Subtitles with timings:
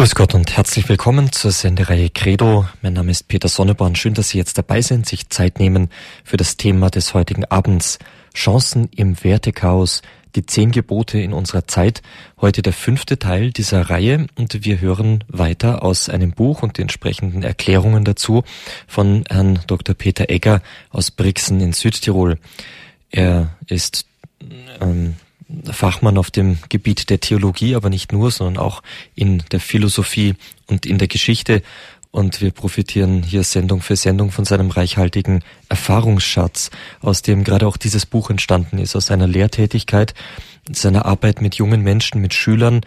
[0.00, 2.64] Grüß Gott und herzlich willkommen zur Sendereihe Credo.
[2.80, 3.96] Mein Name ist Peter Sonneborn.
[3.96, 5.90] Schön, dass Sie jetzt dabei sind, sich Zeit nehmen
[6.24, 7.98] für das Thema des heutigen Abends.
[8.34, 10.00] Chancen im Wertechaos,
[10.34, 12.00] die zehn Gebote in unserer Zeit.
[12.40, 16.82] Heute der fünfte Teil dieser Reihe und wir hören weiter aus einem Buch und die
[16.82, 18.42] entsprechenden Erklärungen dazu
[18.86, 19.94] von Herrn Dr.
[19.94, 22.38] Peter Egger aus Brixen in Südtirol.
[23.10, 24.06] Er ist
[24.80, 25.16] ähm,
[25.70, 28.82] Fachmann auf dem Gebiet der Theologie, aber nicht nur, sondern auch
[29.14, 30.34] in der Philosophie
[30.66, 31.62] und in der Geschichte.
[32.12, 37.76] Und wir profitieren hier Sendung für Sendung von seinem reichhaltigen Erfahrungsschatz, aus dem gerade auch
[37.76, 40.14] dieses Buch entstanden ist, aus seiner Lehrtätigkeit,
[40.70, 42.80] seiner Arbeit mit jungen Menschen, mit Schülern,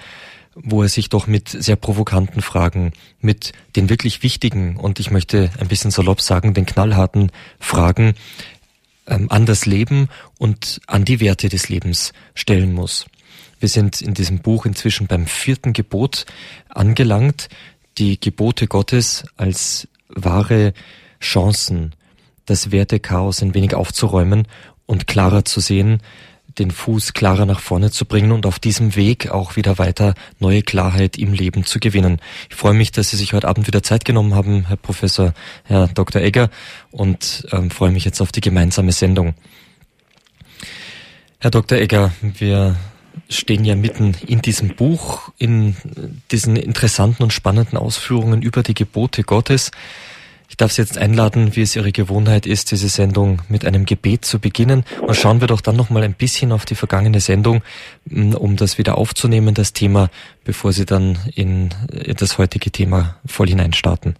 [0.55, 5.49] wo er sich doch mit sehr provokanten Fragen, mit den wirklich wichtigen und ich möchte
[5.57, 8.13] ein bisschen salopp sagen, den knallharten Fragen
[9.05, 10.07] an das Leben
[10.39, 13.05] und an die Werte des Lebens stellen muss.
[13.59, 16.25] Wir sind in diesem Buch inzwischen beim vierten Gebot
[16.69, 17.49] angelangt,
[17.97, 20.73] die Gebote Gottes als wahre
[21.21, 21.95] Chancen,
[22.45, 24.47] das Wertechaos ein wenig aufzuräumen
[24.85, 26.01] und klarer zu sehen,
[26.59, 30.61] den Fuß klarer nach vorne zu bringen und auf diesem Weg auch wieder weiter neue
[30.61, 32.19] Klarheit im Leben zu gewinnen.
[32.49, 35.87] Ich freue mich, dass Sie sich heute Abend wieder Zeit genommen haben, Herr Professor, Herr
[35.87, 36.21] Dr.
[36.21, 36.49] Egger,
[36.91, 39.33] und ähm, freue mich jetzt auf die gemeinsame Sendung.
[41.39, 41.77] Herr Dr.
[41.77, 42.77] Egger, wir
[43.29, 45.75] stehen ja mitten in diesem Buch, in
[46.31, 49.71] diesen interessanten und spannenden Ausführungen über die Gebote Gottes.
[50.49, 54.23] Ich darf Sie jetzt einladen, wie es Ihre Gewohnheit ist, diese Sendung mit einem Gebet
[54.23, 54.83] zu beginnen.
[55.01, 57.63] Und schauen wir doch dann noch mal ein bisschen auf die vergangene Sendung,
[58.11, 60.09] um das wieder aufzunehmen, das Thema,
[60.45, 61.69] bevor Sie dann in
[62.17, 64.15] das heutige Thema voll hineinstarten.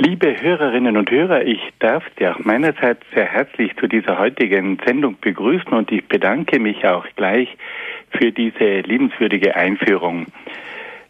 [0.00, 5.16] Liebe Hörerinnen und Hörer, ich darf Sie auch meinerseits sehr herzlich zu dieser heutigen Sendung
[5.20, 7.48] begrüßen und ich bedanke mich auch gleich
[8.10, 10.26] für diese liebenswürdige Einführung.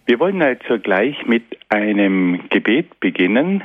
[0.08, 3.62] Wir wollen also gleich mit einem Gebet beginnen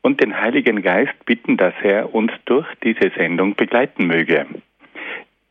[0.00, 4.46] und den Heiligen Geist bitten, dass er uns durch diese Sendung begleiten möge.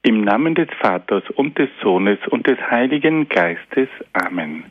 [0.02, 3.88] Im Namen des Vaters und des Sohnes und des Heiligen Geistes.
[4.13, 4.63] Amen.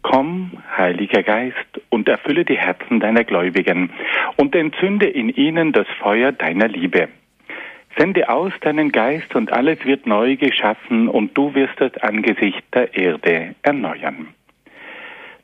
[0.00, 3.90] Komm, Heiliger Geist, und erfülle die Herzen deiner Gläubigen
[4.36, 7.08] und entzünde in ihnen das Feuer deiner Liebe.
[7.98, 12.96] Sende aus deinen Geist und alles wird neu geschaffen und du wirst das Angesicht der
[12.96, 14.28] Erde erneuern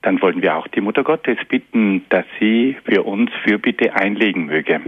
[0.02, 4.80] dann wollen wir auch die Mutter Gottes bitten, dass sie für uns Fürbitte einlegen möge.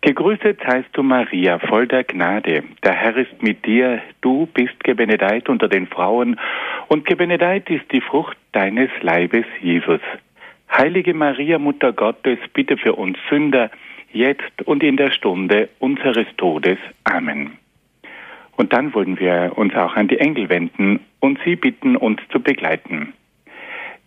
[0.00, 2.62] Gegrüßet seist du, Maria, voll der Gnade.
[2.84, 4.00] Der Herr ist mit dir.
[4.20, 6.38] Du bist gebenedeit unter den Frauen
[6.86, 10.00] und gebenedeit ist die Frucht deines Leibes, Jesus.
[10.70, 13.70] Heilige Maria, Mutter Gottes, bitte für uns Sünder,
[14.12, 16.78] jetzt und in der Stunde unseres Todes.
[17.02, 17.58] Amen.
[18.56, 22.40] Und dann wollen wir uns auch an die Engel wenden und sie bitten, uns zu
[22.40, 23.14] begleiten.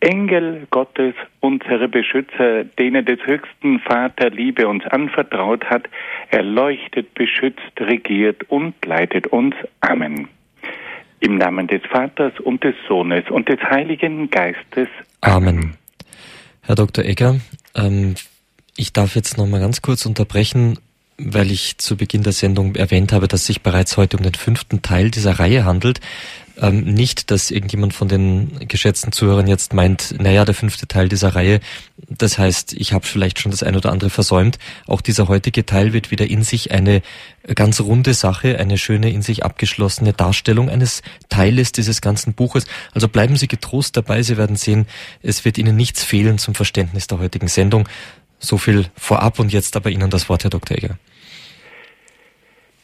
[0.02, 5.88] Engel Gottes, unsere Beschützer, denen des höchsten Vater Liebe uns anvertraut hat,
[6.30, 9.56] erleuchtet, beschützt, regiert und leitet uns.
[9.80, 10.28] Amen.
[11.20, 14.88] Im Namen des Vaters und des Sohnes und des Heiligen Geistes.
[15.22, 15.78] Amen.
[16.64, 17.06] Herr Dr.
[17.06, 17.40] Egger,
[17.76, 18.16] ähm,
[18.76, 20.80] ich darf jetzt noch mal ganz kurz unterbrechen,
[21.18, 24.82] weil ich zu Beginn der Sendung erwähnt habe, dass sich bereits heute um den fünften
[24.82, 26.00] Teil dieser Reihe handelt.
[26.58, 31.36] Ähm, nicht, dass irgendjemand von den geschätzten Zuhörern jetzt meint, naja, der fünfte Teil dieser
[31.36, 31.60] Reihe,
[32.10, 34.60] das heißt, ich habe vielleicht schon das ein oder andere versäumt.
[34.88, 37.02] Auch dieser heutige Teil wird wieder in sich eine
[37.56, 42.66] ganz runde Sache, eine schöne, in sich abgeschlossene Darstellung eines Teiles dieses ganzen Buches.
[42.94, 44.88] Also bleiben Sie getrost dabei, Sie werden sehen,
[45.22, 47.88] es wird Ihnen nichts fehlen zum Verständnis der heutigen Sendung.
[48.40, 50.78] So viel vorab und jetzt aber Ihnen das Wort, Herr Dr.
[50.78, 50.98] Eger.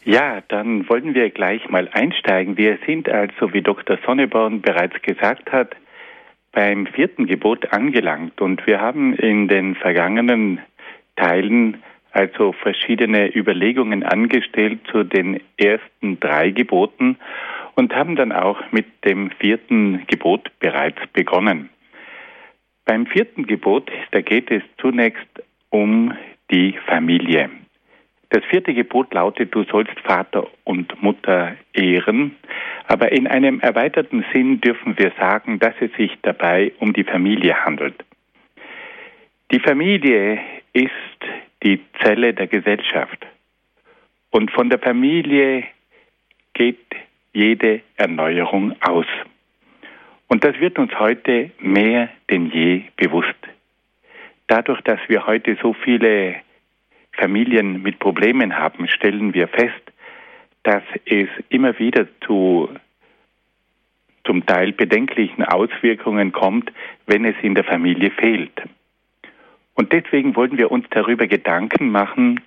[0.08, 2.56] Ja, dann wollen wir gleich mal einsteigen.
[2.56, 3.98] Wir sind also, wie Dr.
[4.06, 5.76] Sonneborn bereits gesagt hat,
[6.54, 10.62] beim vierten Gebot angelangt und wir haben in den vergangenen
[11.18, 17.18] Teilen also verschiedene Überlegungen angestellt zu den ersten drei Geboten
[17.76, 21.70] und haben dann auch mit dem vierten Gebot bereits begonnen.
[22.86, 26.14] Beim vierten Gebot, da geht es zunächst um
[26.50, 27.50] die Familie.
[28.30, 32.36] Das vierte Gebot lautet, du sollst Vater und Mutter ehren,
[32.88, 37.64] aber in einem erweiterten Sinn dürfen wir sagen, dass es sich dabei um die Familie
[37.64, 38.04] handelt.
[39.52, 40.40] Die Familie
[40.74, 40.92] ist
[41.64, 43.26] die Zelle der Gesellschaft
[44.32, 45.64] und von der Familie
[46.54, 46.86] geht
[47.34, 49.06] jede Erneuerung aus.
[50.28, 53.36] Und das wird uns heute mehr denn je bewusst.
[54.48, 56.36] Dadurch, dass wir heute so viele
[57.18, 59.74] Familien mit Problemen haben, stellen wir fest,
[60.64, 62.80] dass es immer wieder zu, zu
[64.28, 66.72] zum Teil bedenklichen Auswirkungen kommt,
[67.08, 68.62] wenn es in der Familie fehlt.
[69.74, 72.42] Und deswegen wollen wir uns darüber Gedanken machen,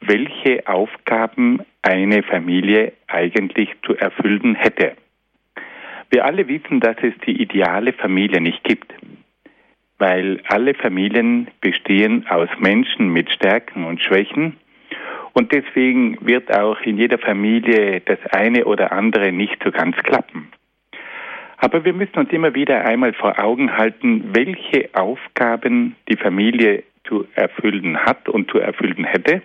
[0.00, 4.96] welche Aufgaben eine Familie eigentlich zu erfüllen hätte.
[6.10, 8.92] Wir alle wissen, dass es die ideale Familie nicht gibt,
[9.98, 14.56] weil alle Familien bestehen aus Menschen mit Stärken und Schwächen
[15.34, 20.48] und deswegen wird auch in jeder Familie das eine oder andere nicht so ganz klappen.
[21.58, 27.26] Aber wir müssen uns immer wieder einmal vor Augen halten, welche Aufgaben die Familie zu
[27.34, 29.42] erfüllen hat und zu erfüllen hätte,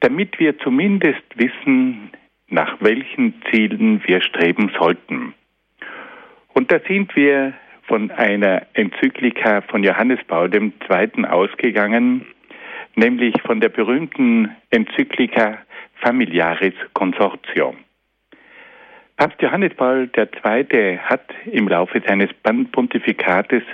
[0.00, 2.10] damit wir zumindest wissen,
[2.48, 5.34] nach welchen Zielen wir streben sollten.
[6.54, 7.54] Und da sind wir
[7.88, 11.24] von einer Enzyklika von Johannes Paul II.
[11.24, 12.26] ausgegangen,
[12.94, 15.58] nämlich von der berühmten Enzyklika
[16.02, 17.78] Familiaris Consortium.
[19.16, 20.98] Papst Johannes Paul II.
[20.98, 22.30] hat im Laufe seines
[22.70, 23.64] Pontifikates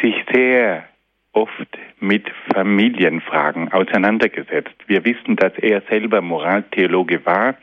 [0.00, 0.84] sich sehr
[1.32, 1.68] oft
[2.00, 2.24] mit
[2.54, 4.74] Familienfragen auseinandergesetzt.
[4.86, 7.56] Wir wissen, dass er selber Moraltheologe war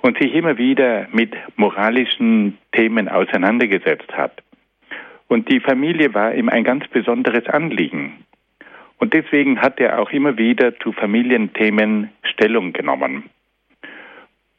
[0.00, 4.42] und sich immer wieder mit moralischen Themen auseinandergesetzt hat.
[5.28, 8.24] Und die Familie war ihm ein ganz besonderes Anliegen.
[8.98, 13.24] Und deswegen hat er auch immer wieder zu Familienthemen Stellung genommen.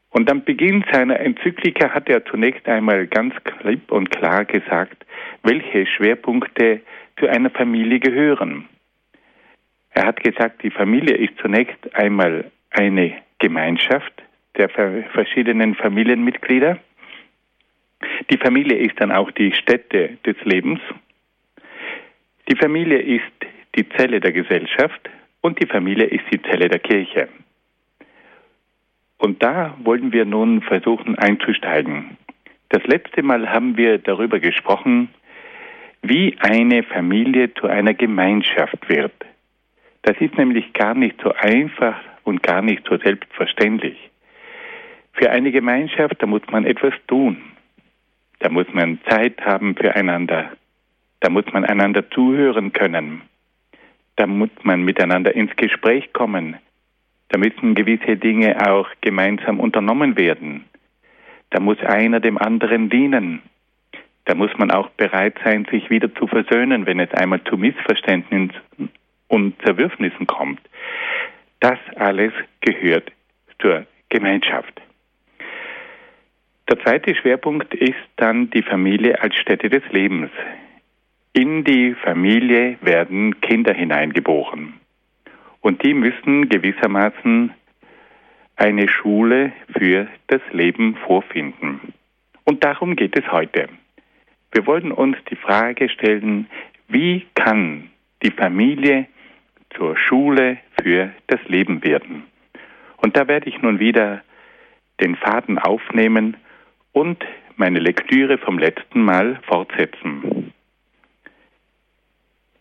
[0.09, 5.05] Und am Beginn seiner Enzyklika hat er zunächst einmal ganz klipp und klar gesagt,
[5.43, 6.81] welche Schwerpunkte
[7.19, 8.67] zu einer Familie gehören.
[9.91, 14.23] Er hat gesagt, die Familie ist zunächst einmal eine Gemeinschaft
[14.57, 16.77] der verschiedenen Familienmitglieder.
[18.29, 20.79] Die Familie ist dann auch die Stätte des Lebens.
[22.49, 23.23] Die Familie ist
[23.75, 25.09] die Zelle der Gesellschaft
[25.41, 27.29] und die Familie ist die Zelle der Kirche.
[29.17, 32.17] Und da wollen wir nun versuchen einzusteigen.
[32.69, 35.09] Das letzte Mal haben wir darüber gesprochen,
[36.01, 39.13] wie eine Familie zu einer Gemeinschaft wird.
[40.03, 43.97] Das ist nämlich gar nicht so einfach und gar nicht so selbstverständlich.
[45.13, 47.41] Für eine Gemeinschaft, da muss man etwas tun.
[48.39, 50.51] Da muss man Zeit haben füreinander.
[51.19, 53.23] Da muss man einander zuhören können
[54.17, 56.57] da muss man miteinander ins Gespräch kommen.
[57.29, 60.65] Da müssen gewisse Dinge auch gemeinsam unternommen werden.
[61.51, 63.41] Da muss einer dem anderen dienen.
[64.25, 68.51] Da muss man auch bereit sein, sich wieder zu versöhnen, wenn es einmal zu Missverständnissen
[69.27, 70.59] und Zerwürfnissen kommt.
[71.59, 73.11] Das alles gehört
[73.59, 74.81] zur Gemeinschaft.
[76.69, 80.29] Der zweite Schwerpunkt ist dann die Familie als Stätte des Lebens.
[81.31, 84.73] In die Familie werden Kinder hineingeboren.
[85.61, 87.53] Und die müssen gewissermaßen
[88.57, 91.93] eine Schule für das Leben vorfinden.
[92.43, 93.69] Und darum geht es heute.
[94.51, 96.47] Wir wollen uns die Frage stellen,
[96.89, 97.91] wie kann
[98.23, 99.07] die Familie
[99.75, 102.23] zur Schule für das Leben werden?
[102.97, 104.21] Und da werde ich nun wieder
[104.99, 106.35] den Faden aufnehmen
[106.91, 107.23] und
[107.55, 110.53] meine Lektüre vom letzten Mal fortsetzen.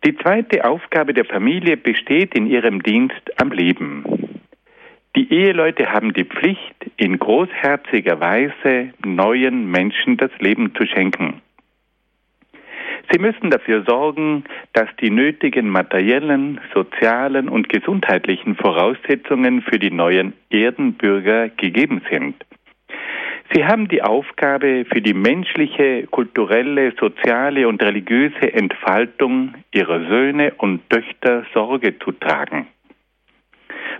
[0.04, 4.04] Die zweite Aufgabe der Familie besteht in ihrem Dienst am Leben.
[5.16, 11.40] Die Eheleute haben die Pflicht, in großherziger Weise neuen Menschen das Leben zu schenken.
[13.10, 20.34] Sie müssen dafür sorgen, dass die nötigen materiellen, sozialen und gesundheitlichen Voraussetzungen für die neuen
[20.50, 22.34] Erdenbürger gegeben sind.
[23.52, 30.88] Sie haben die Aufgabe, für die menschliche, kulturelle, soziale und religiöse Entfaltung ihrer Söhne und
[30.90, 32.66] Töchter Sorge zu tragen.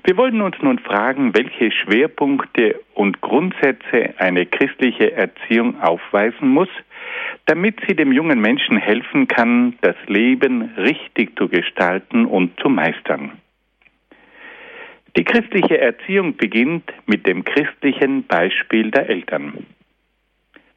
[0.05, 6.69] Wir wollen uns nun fragen, welche Schwerpunkte und Grundsätze eine christliche Erziehung aufweisen muss,
[7.47, 13.33] damit sie dem jungen Menschen helfen kann, das Leben richtig zu gestalten und zu meistern.
[15.17, 19.67] Die christliche Erziehung beginnt mit dem christlichen Beispiel der Eltern.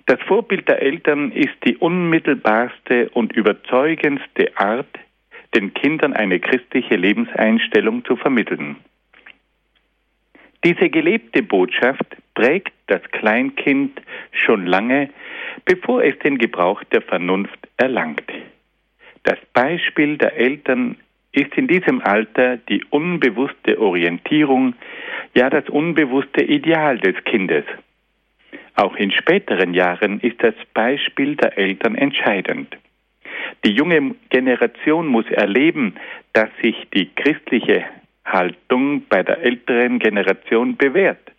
[0.06, 4.88] Das Vorbild der Eltern ist die unmittelbarste und überzeugendste Art,
[5.56, 8.78] den Kindern eine christliche Lebenseinstellung zu vermitteln.
[10.64, 15.10] Diese gelebte Botschaft prägt das Kleinkind schon lange,
[15.66, 18.32] bevor es den Gebrauch der Vernunft erlangt.
[19.24, 20.98] Das Beispiel der Eltern
[21.32, 24.76] ist in diesem Alter die unbewusste Orientierung,
[25.36, 27.66] ja das unbewusste Ideal des Kindes.
[28.76, 32.76] Auch in späteren Jahren ist das Beispiel der Eltern entscheidend.
[33.66, 35.96] Die junge Generation muss erleben,
[36.34, 37.86] dass sich die christliche
[38.26, 41.32] Haltung bei der älteren Generation bewährt.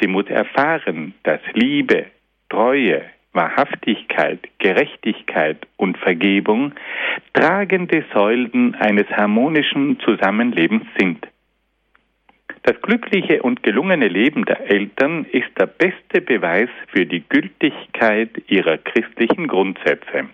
[0.00, 2.06] Sie muss erfahren, dass Liebe,
[2.48, 3.02] Treue,
[3.34, 6.72] Wahrhaftigkeit, Gerechtigkeit und Vergebung
[7.32, 11.26] tragende Säulen eines harmonischen Zusammenlebens sind.
[12.62, 18.78] Das glückliche und gelungene Leben der Eltern ist der beste Beweis für die Gültigkeit ihrer
[18.78, 20.28] christlichen Grundsätze.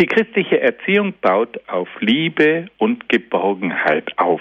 [0.00, 4.40] Die christliche Erziehung baut auf Liebe und Geborgenheit auf.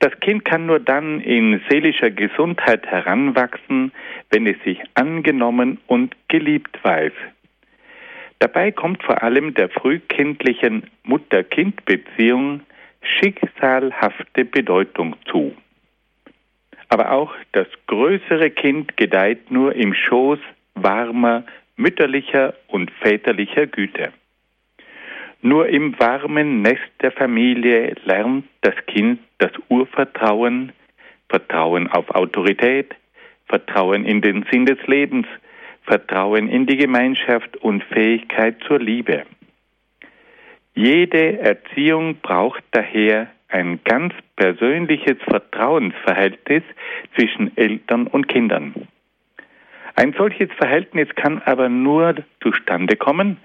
[0.00, 3.92] Das Kind kann nur dann in seelischer Gesundheit heranwachsen,
[4.30, 7.12] wenn es sich angenommen und geliebt weiß.
[8.38, 12.62] Dabei kommt vor allem der frühkindlichen Mutter-Kind-Beziehung
[13.02, 15.54] schicksalhafte Bedeutung zu.
[16.88, 20.38] Aber auch das größere Kind gedeiht nur im Schoß
[20.74, 21.44] warmer,
[21.76, 24.12] mütterlicher und väterlicher Güte.
[25.42, 30.72] Nur im warmen Nest der Familie lernt das Kind das Urvertrauen,
[31.30, 32.94] Vertrauen auf Autorität,
[33.48, 35.26] Vertrauen in den Sinn des Lebens,
[35.84, 39.24] Vertrauen in die Gemeinschaft und Fähigkeit zur Liebe.
[40.74, 46.62] Jede Erziehung braucht daher ein ganz persönliches Vertrauensverhältnis
[47.16, 48.74] zwischen Eltern und Kindern.
[49.96, 53.38] Ein solches Verhältnis kann aber nur zustande kommen,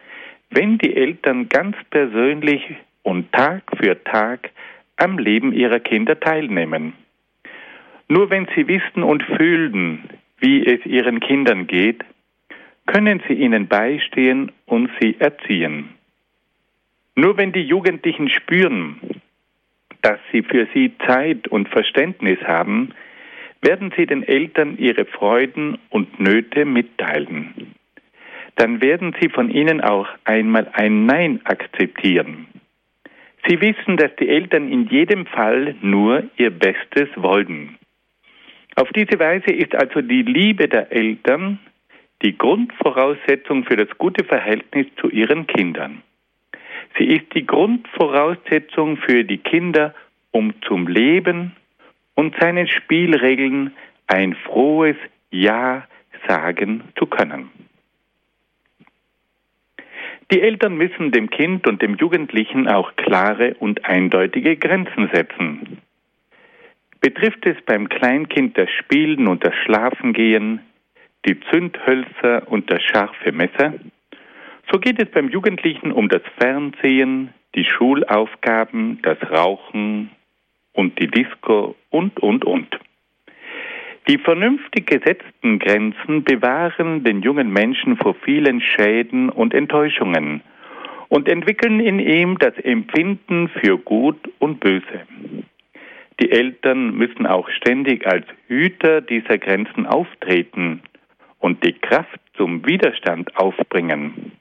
[0.50, 2.62] wenn die Eltern ganz persönlich
[3.04, 4.52] und Tag für Tag
[4.98, 6.94] am Leben ihrer Kinder teilnehmen.
[8.08, 10.10] Nur wenn sie wissen und fühlen,
[10.40, 12.04] wie es ihren Kindern geht,
[12.86, 15.90] können sie ihnen beistehen und sie erziehen.
[17.16, 19.00] Nur wenn die Jugendlichen spüren,
[20.02, 22.94] dass sie für sie Zeit und Verständnis haben,
[23.62, 27.75] werden sie den Eltern ihre Freuden und Nöte mitteilen
[28.55, 32.47] dann werden sie von ihnen auch einmal ein Nein akzeptieren.
[33.47, 37.77] Sie wissen, dass die Eltern in jedem Fall nur ihr Bestes wollen.
[38.75, 41.59] Auf diese Weise ist also die Liebe der Eltern
[42.24, 46.01] die Grundvoraussetzung für das gute Verhältnis zu ihren Kindern.
[46.97, 49.93] Sie ist die Grundvoraussetzung für die Kinder,
[50.31, 51.55] um zum Leben
[52.15, 53.74] und seinen Spielregeln
[54.07, 54.95] ein frohes
[55.29, 55.85] Ja
[56.27, 57.50] sagen zu können.
[60.32, 65.77] Die Eltern müssen dem Kind und dem Jugendlichen auch klare und eindeutige Grenzen setzen.
[67.00, 70.62] Betrifft es beim Kleinkind das Spielen und das Schlafengehen,
[71.27, 73.74] die Zündhölzer und das scharfe Messer,
[74.72, 80.10] so geht es beim Jugendlichen um das Fernsehen, die Schulaufgaben, das Rauchen
[80.74, 82.79] und die Disco und, und, und.
[84.07, 90.41] Die vernünftig gesetzten Grenzen bewahren den jungen Menschen vor vielen Schäden und Enttäuschungen
[91.09, 95.07] und entwickeln in ihm das Empfinden für Gut und Böse.
[96.21, 100.81] Die Eltern müssen auch ständig als Hüter dieser Grenzen auftreten
[101.39, 104.33] und die Kraft zum Widerstand aufbringen.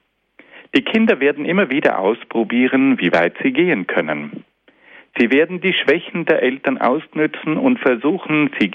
[0.75, 4.43] Die Kinder werden immer wieder ausprobieren, wie weit sie gehen können.
[5.17, 8.69] Sie werden die Schwächen der Eltern ausnützen und versuchen, sie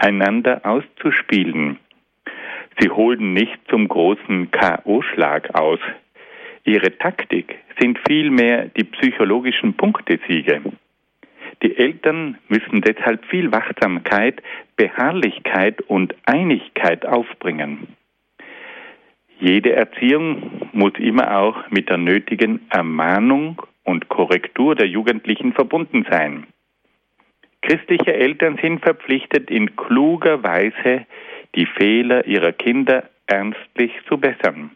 [0.00, 1.78] gegeneinander auszuspielen.
[2.78, 5.80] Sie holen nicht zum großen KO-Schlag aus.
[6.64, 10.60] Ihre Taktik sind vielmehr die psychologischen Punktesiege.
[11.62, 14.42] Die Eltern müssen deshalb viel Wachsamkeit,
[14.76, 17.88] Beharrlichkeit und Einigkeit aufbringen.
[19.38, 26.46] Jede Erziehung muss immer auch mit der nötigen Ermahnung und Korrektur der Jugendlichen verbunden sein.
[27.62, 31.06] Christliche Eltern sind verpflichtet, in kluger Weise
[31.54, 34.70] die Fehler ihrer Kinder ernstlich zu bessern.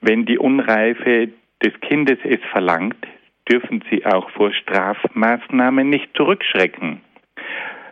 [0.00, 1.28] Wenn die Unreife
[1.62, 3.06] des Kindes es verlangt,
[3.50, 7.00] dürfen sie auch vor Strafmaßnahmen nicht zurückschrecken,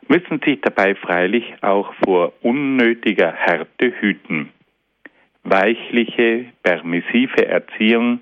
[0.08, 4.50] müssen sich dabei freilich auch vor unnötiger Härte hüten.
[5.42, 8.20] Weichliche, permissive Erziehung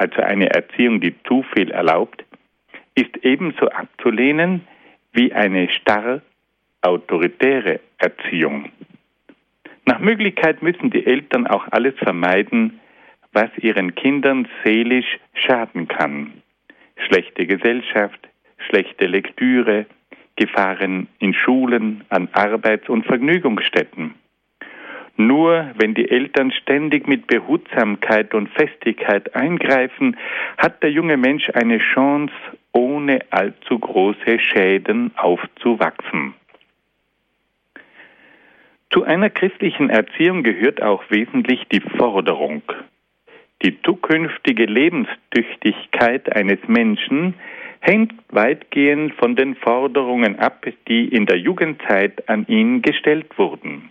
[0.00, 2.24] also eine Erziehung, die zu viel erlaubt,
[3.00, 4.66] ist ebenso abzulehnen
[5.12, 6.20] wie eine starr
[6.82, 8.70] autoritäre Erziehung.
[9.86, 12.80] Nach Möglichkeit müssen die Eltern auch alles vermeiden,
[13.32, 16.42] was ihren Kindern seelisch schaden kann.
[17.06, 18.28] Schlechte Gesellschaft,
[18.68, 19.86] schlechte Lektüre,
[20.36, 24.14] Gefahren in Schulen, an Arbeits- und Vergnügungsstätten.
[25.20, 30.16] Nur wenn die Eltern ständig mit Behutsamkeit und Festigkeit eingreifen,
[30.56, 32.32] hat der junge Mensch eine Chance,
[32.72, 36.32] ohne allzu große Schäden aufzuwachsen.
[38.88, 42.62] Zu einer christlichen Erziehung gehört auch wesentlich die Forderung.
[43.62, 47.34] Die zukünftige Lebenstüchtigkeit eines Menschen
[47.80, 53.90] hängt weitgehend von den Forderungen ab, die in der Jugendzeit an ihn gestellt wurden.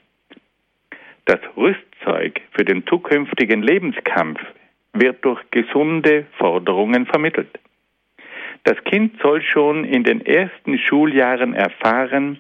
[1.29, 4.39] Das Rüstzeug für den zukünftigen Lebenskampf
[4.93, 7.59] wird durch gesunde Forderungen vermittelt.
[8.63, 12.39] Das Kind soll schon in den ersten Schuljahren erfahren,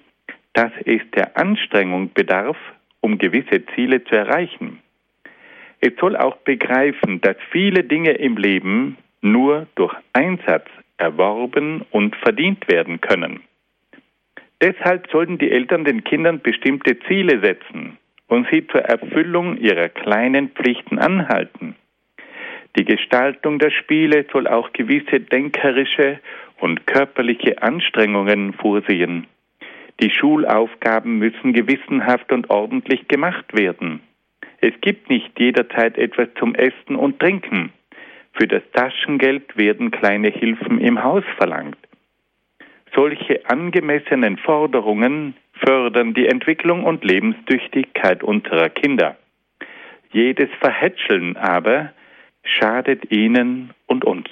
[0.53, 2.57] dass es der Anstrengung bedarf,
[2.99, 4.79] um gewisse Ziele zu erreichen.
[5.81, 10.65] Es soll auch begreifen, dass viele Dinge im Leben nur durch Einsatz
[10.97, 13.41] erworben und verdient werden können.
[14.63, 20.49] Deshalb sollten die Eltern den Kindern bestimmte Ziele setzen und sie zur Erfüllung ihrer kleinen
[20.51, 21.75] Pflichten anhalten.
[22.77, 26.19] Die Gestaltung der Spiele soll auch gewisse denkerische
[26.59, 29.27] und körperliche Anstrengungen vorsehen.
[30.01, 34.01] Die Schulaufgaben müssen gewissenhaft und ordentlich gemacht werden.
[34.61, 37.73] Es gibt nicht jederzeit etwas zum Essen und Trinken.
[38.33, 41.77] Für das Taschengeld werden kleine Hilfen im Haus verlangt.
[42.95, 49.17] Solche angemessenen Forderungen fördern die Entwicklung und Lebenstüchtigkeit unserer Kinder.
[50.11, 51.93] Jedes Verhätscheln aber
[52.43, 54.27] schadet ihnen und uns.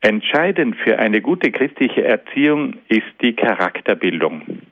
[0.00, 4.62] Entscheidend für eine gute christliche Erziehung ist die Charakterbildung.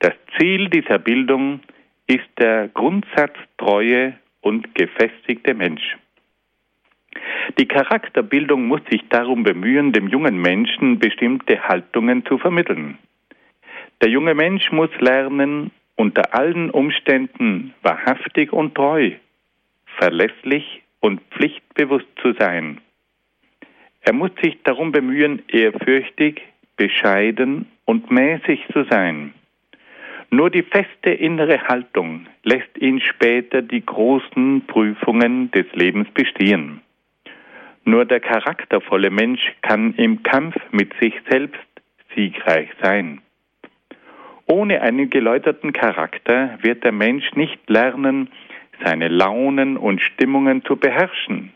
[0.00, 1.60] Das Ziel dieser Bildung
[2.06, 5.96] ist der Grundsatz treue und gefestigte Mensch.
[7.58, 12.98] Die Charakterbildung muss sich darum bemühen, dem jungen Menschen bestimmte Haltungen zu vermitteln.
[14.02, 19.12] Der junge Mensch muss lernen, unter allen Umständen wahrhaftig und treu,
[19.98, 22.80] verlässlich und pflichtbewusst zu sein.
[24.02, 26.42] Er muss sich darum bemühen, ehrfürchtig,
[26.76, 29.32] bescheiden und mäßig zu sein.
[30.30, 36.82] Nur die feste innere Haltung lässt ihn später die großen Prüfungen des Lebens bestehen.
[37.84, 41.60] Nur der charaktervolle Mensch kann im Kampf mit sich selbst
[42.14, 43.22] siegreich sein.
[44.46, 48.30] Ohne einen geläuterten Charakter wird der Mensch nicht lernen,
[48.84, 51.52] seine Launen und Stimmungen zu beherrschen.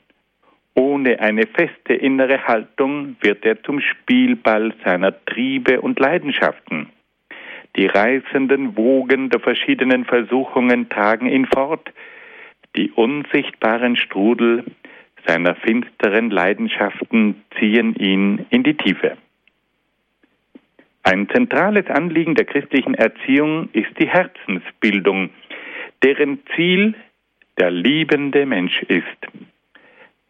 [0.75, 6.89] Ohne eine feste innere Haltung wird er zum Spielball seiner Triebe und Leidenschaften.
[7.77, 11.93] Die reißenden Wogen der verschiedenen Versuchungen tragen ihn fort.
[12.77, 14.65] Die unsichtbaren Strudel
[15.27, 19.17] seiner finsteren Leidenschaften ziehen ihn in die Tiefe.
[21.03, 25.31] Ein zentrales Anliegen der christlichen Erziehung ist die Herzensbildung,
[26.03, 26.95] deren Ziel
[27.59, 29.07] der liebende Mensch ist.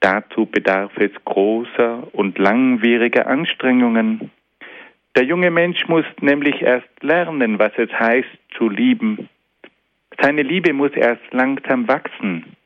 [0.01, 4.31] Dazu bedarf es großer und langwieriger Anstrengungen.
[5.17, 9.29] Der junge Mensch muss nämlich erst lernen, was es heißt zu lieben.
[10.21, 12.57] Seine Liebe muss erst langsam wachsen.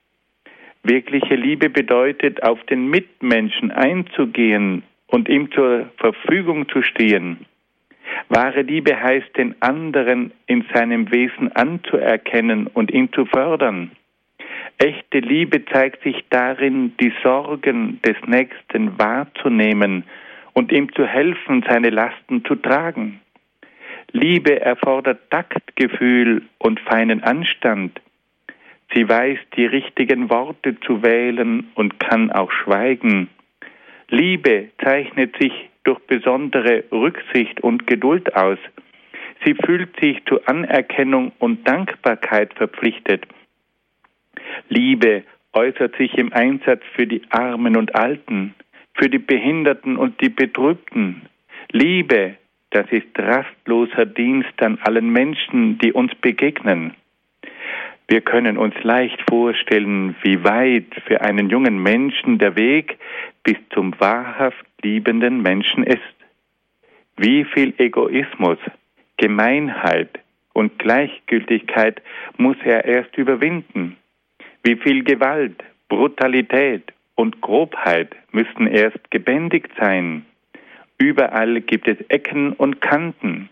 [0.82, 7.46] Wirkliche Liebe bedeutet, auf den Mitmenschen einzugehen und ihm zur Verfügung zu stehen.
[8.28, 13.90] Wahre Liebe heißt, den anderen in seinem Wesen anzuerkennen und ihn zu fördern.
[14.78, 20.04] Echte Liebe zeigt sich darin, die Sorgen des Nächsten wahrzunehmen
[20.52, 23.20] und ihm zu helfen, seine Lasten zu tragen.
[24.12, 28.00] Liebe erfordert Taktgefühl und feinen Anstand.
[28.94, 33.28] Sie weiß, die richtigen Worte zu wählen und kann auch schweigen.
[34.08, 35.52] Liebe zeichnet sich
[35.84, 38.58] durch besondere Rücksicht und Geduld aus.
[39.44, 43.26] Sie fühlt sich zu Anerkennung und Dankbarkeit verpflichtet.
[44.68, 48.54] Liebe äußert sich im Einsatz für die Armen und Alten,
[48.94, 51.22] für die Behinderten und die Betrübten.
[51.70, 52.36] Liebe,
[52.70, 56.94] das ist rastloser Dienst an allen Menschen, die uns begegnen.
[58.08, 62.98] Wir können uns leicht vorstellen, wie weit für einen jungen Menschen der Weg
[63.44, 66.14] bis zum wahrhaft liebenden Menschen ist.
[67.16, 68.58] Wie viel Egoismus,
[69.16, 70.10] Gemeinheit
[70.52, 72.00] und Gleichgültigkeit
[72.36, 73.96] muss er erst überwinden.
[74.62, 80.26] Wie viel Gewalt, Brutalität und Grobheit müssen erst gebändigt sein.
[80.98, 83.48] Überall gibt es Ecken und Kanten.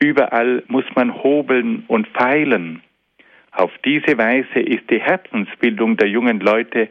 [0.00, 2.82] Überall muss man hobeln und feilen.
[3.52, 6.88] Auf diese Weise ist die Herzensbildung der jungen Leute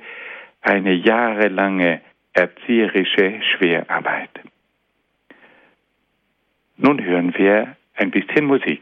[0.61, 2.01] eine jahrelange
[2.37, 4.29] erzieherische Schwerarbeit.
[6.77, 8.81] Nun hören wir ein bisschen Musik.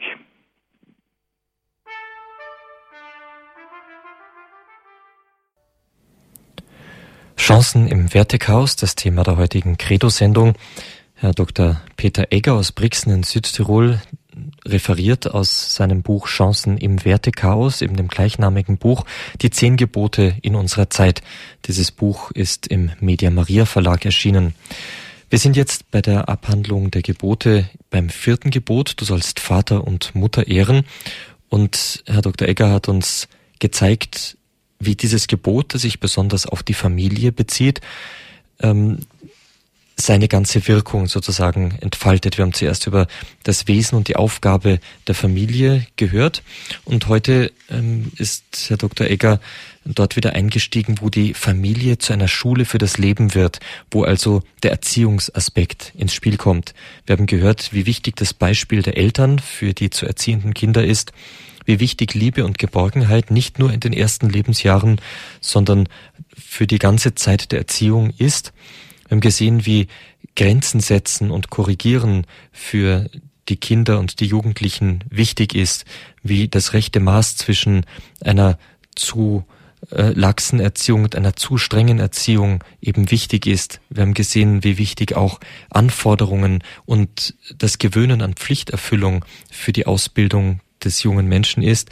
[7.38, 10.56] Chancen im Wertechaos, das Thema der heutigen Credo-Sendung.
[11.14, 11.82] Herr Dr.
[11.96, 14.02] Peter Egger aus Brixen in Südtirol
[14.66, 19.06] referiert aus seinem Buch Chancen im Wertechaos, eben dem gleichnamigen Buch,
[19.42, 21.22] die zehn Gebote in unserer Zeit.
[21.66, 24.54] Dieses Buch ist im Media Maria Verlag erschienen.
[25.30, 28.94] Wir sind jetzt bei der Abhandlung der Gebote beim vierten Gebot.
[28.98, 30.86] Du sollst Vater und Mutter ehren.
[31.50, 32.48] Und Herr Dr.
[32.48, 33.28] Egger hat uns
[33.60, 34.38] gezeigt,
[34.80, 37.82] wie dieses Gebot, das sich besonders auf die Familie bezieht,
[38.62, 39.00] ähm,
[39.98, 42.38] seine ganze Wirkung sozusagen entfaltet.
[42.38, 43.08] Wir haben zuerst über
[43.44, 46.44] das Wesen und die Aufgabe der Familie gehört
[46.84, 49.08] und heute ähm, ist Herr Dr.
[49.08, 49.40] Egger
[49.86, 53.60] dort wieder eingestiegen, wo die Familie zu einer Schule für das Leben wird,
[53.92, 56.74] wo also der Erziehungsaspekt ins Spiel kommt.
[57.06, 61.14] Wir haben gehört, wie wichtig das Beispiel der Eltern für die zu erziehenden Kinder ist,
[61.66, 65.00] wie wichtig Liebe und Geborgenheit nicht nur in den ersten Lebensjahren,
[65.42, 65.88] sondern
[66.36, 68.54] für die ganze Zeit der Erziehung ist.
[69.08, 69.88] Wir haben gesehen, wie
[70.36, 73.10] Grenzen setzen und korrigieren für
[73.48, 75.86] die Kinder und die Jugendlichen wichtig ist,
[76.24, 77.86] wie das rechte Maß zwischen
[78.22, 78.58] einer
[78.96, 79.46] zu
[79.92, 83.82] äh, laxen Erziehung und einer zu strengen Erziehung eben wichtig ist.
[83.90, 85.40] Wir haben gesehen, wie wichtig auch
[85.70, 91.90] Anforderungen und das Gewöhnen an Pflichterfüllung für die Ausbildung des jungen Menschen ist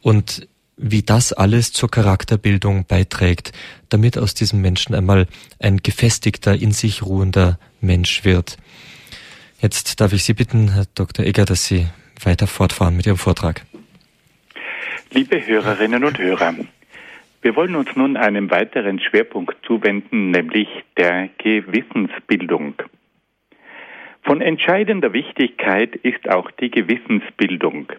[0.00, 3.52] und wie das alles zur Charakterbildung beiträgt,
[3.88, 5.26] damit aus diesem Menschen einmal
[5.60, 8.56] ein gefestigter, in sich ruhender Mensch wird.
[9.60, 11.24] Jetzt darf ich Sie bitten, Herr Dr.
[11.24, 11.86] Egger, dass Sie
[12.22, 13.62] weiter fortfahren mit Ihrem Vortrag.
[15.10, 16.54] Liebe Hörerinnen und Hörer,
[17.42, 22.74] wir wollen uns nun einem weiteren Schwerpunkt zuwenden, nämlich der Gewissensbildung.
[24.22, 27.92] Von entscheidender Wichtigkeit ist auch die Gewissensbildung.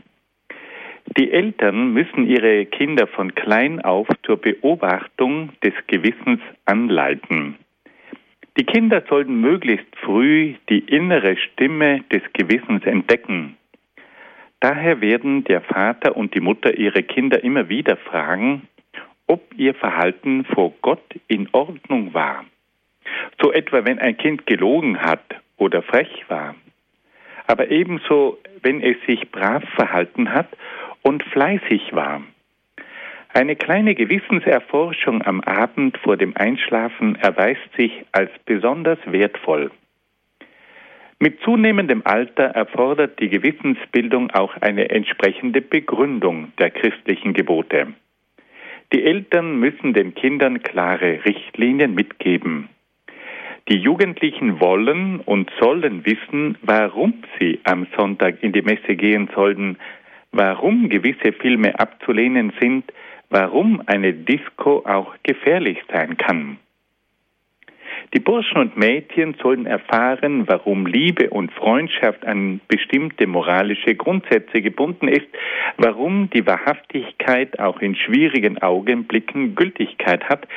[1.17, 7.55] Die Eltern müssen ihre Kinder von klein auf zur Beobachtung des Gewissens anleiten.
[8.57, 13.55] Die Kinder sollten möglichst früh die innere Stimme des Gewissens entdecken.
[14.59, 18.67] Daher werden der Vater und die Mutter ihre Kinder immer wieder fragen,
[19.27, 22.45] ob ihr Verhalten vor Gott in Ordnung war.
[23.41, 25.23] So etwa, wenn ein Kind gelogen hat
[25.57, 26.55] oder frech war.
[27.47, 30.47] Aber ebenso, wenn es sich brav verhalten hat
[31.05, 32.23] und fleißig war.
[33.31, 39.71] Eine kleine Gewissenserforschung am Abend vor dem Einschlafen erweist sich als besonders wertvoll.
[41.19, 47.93] Mit zunehmendem Alter erfordert die Gewissensbildung auch eine entsprechende Begründung der christlichen Gebote.
[48.91, 52.69] Die Eltern müssen den Kindern klare Richtlinien mitgeben.
[53.69, 59.77] Die Jugendlichen wollen und sollen wissen, warum sie am Sonntag in die Messe gehen sollten,
[60.35, 62.91] warum gewisse Filme abzulehnen sind,
[63.29, 66.57] warum eine Disco auch gefährlich sein kann.
[68.13, 75.07] Die Burschen und Mädchen sollen erfahren, warum Liebe und Freundschaft an bestimmte moralische Grundsätze gebunden
[75.07, 75.27] ist,
[75.77, 80.47] warum die Wahrhaftigkeit auch in schwierigen Augenblicken Gültigkeit hat,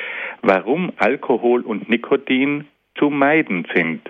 [0.41, 2.65] warum Alkohol und Nikotin
[2.97, 4.01] zu meiden sind.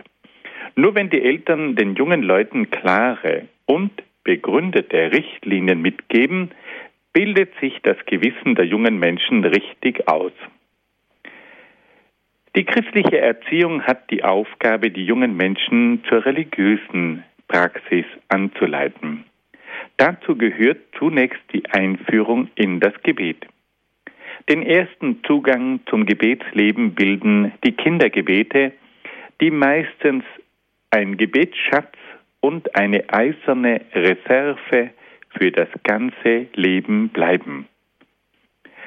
[0.75, 3.91] Nur wenn die Eltern den jungen Leuten klare und
[4.29, 6.51] begründete Richtlinien mitgeben,
[7.13, 10.31] bildet sich das Gewissen der jungen Menschen richtig aus.
[12.55, 19.25] Die christliche Erziehung hat die Aufgabe, die jungen Menschen zur religiösen Praxis anzuleiten.
[19.97, 23.47] Dazu gehört zunächst die Einführung in das Gebet.
[24.47, 28.73] Den ersten Zugang zum Gebetsleben bilden die Kindergebete,
[29.41, 30.23] die meistens
[30.91, 31.95] ein Gebetsschatz
[32.41, 34.91] und eine eiserne Reserve
[35.37, 37.67] für das ganze Leben bleiben.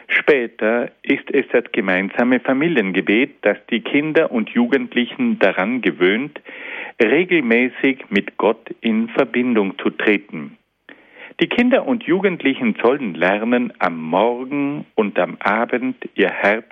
[0.08, 6.38] Später ist es das gemeinsame Familiengebet, das die Kinder und Jugendlichen daran gewöhnt,
[7.02, 10.58] regelmäßig mit Gott in Verbindung zu treten.
[11.40, 16.66] Die Kinder und Jugendlichen sollen lernen, am Morgen und am Abend ihr Herz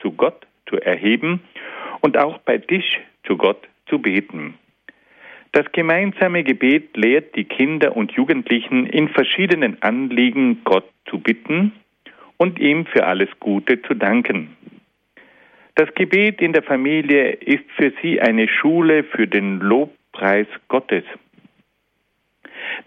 [0.00, 1.42] zu Gott zu erheben
[2.00, 4.54] und auch bei Tisch zu Gott zu beten.
[5.52, 11.72] Das gemeinsame Gebet lehrt die Kinder und Jugendlichen in verschiedenen Anliegen Gott zu bitten
[12.36, 14.56] und ihm für alles Gute zu danken.
[15.74, 21.04] Das Gebet in der Familie ist für sie eine Schule für den Lobpreis Gottes.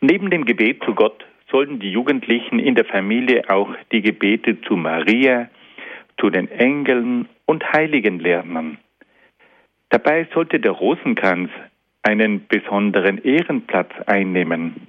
[0.02, 4.76] Neben dem Gebet zu Gott sollten die Jugendlichen in der Familie auch die Gebete zu
[4.76, 5.50] Maria,
[6.20, 8.78] zu den Engeln und Heiligen lernen.
[9.90, 11.50] Dabei sollte der Rosenkranz
[12.04, 14.88] einen besonderen Ehrenplatz einnehmen.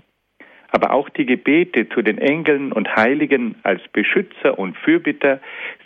[0.70, 5.40] Aber auch die Gebete zu den Engeln und Heiligen als Beschützer und Fürbitter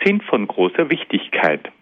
[0.04, 1.72] sind von großer Wichtigkeit.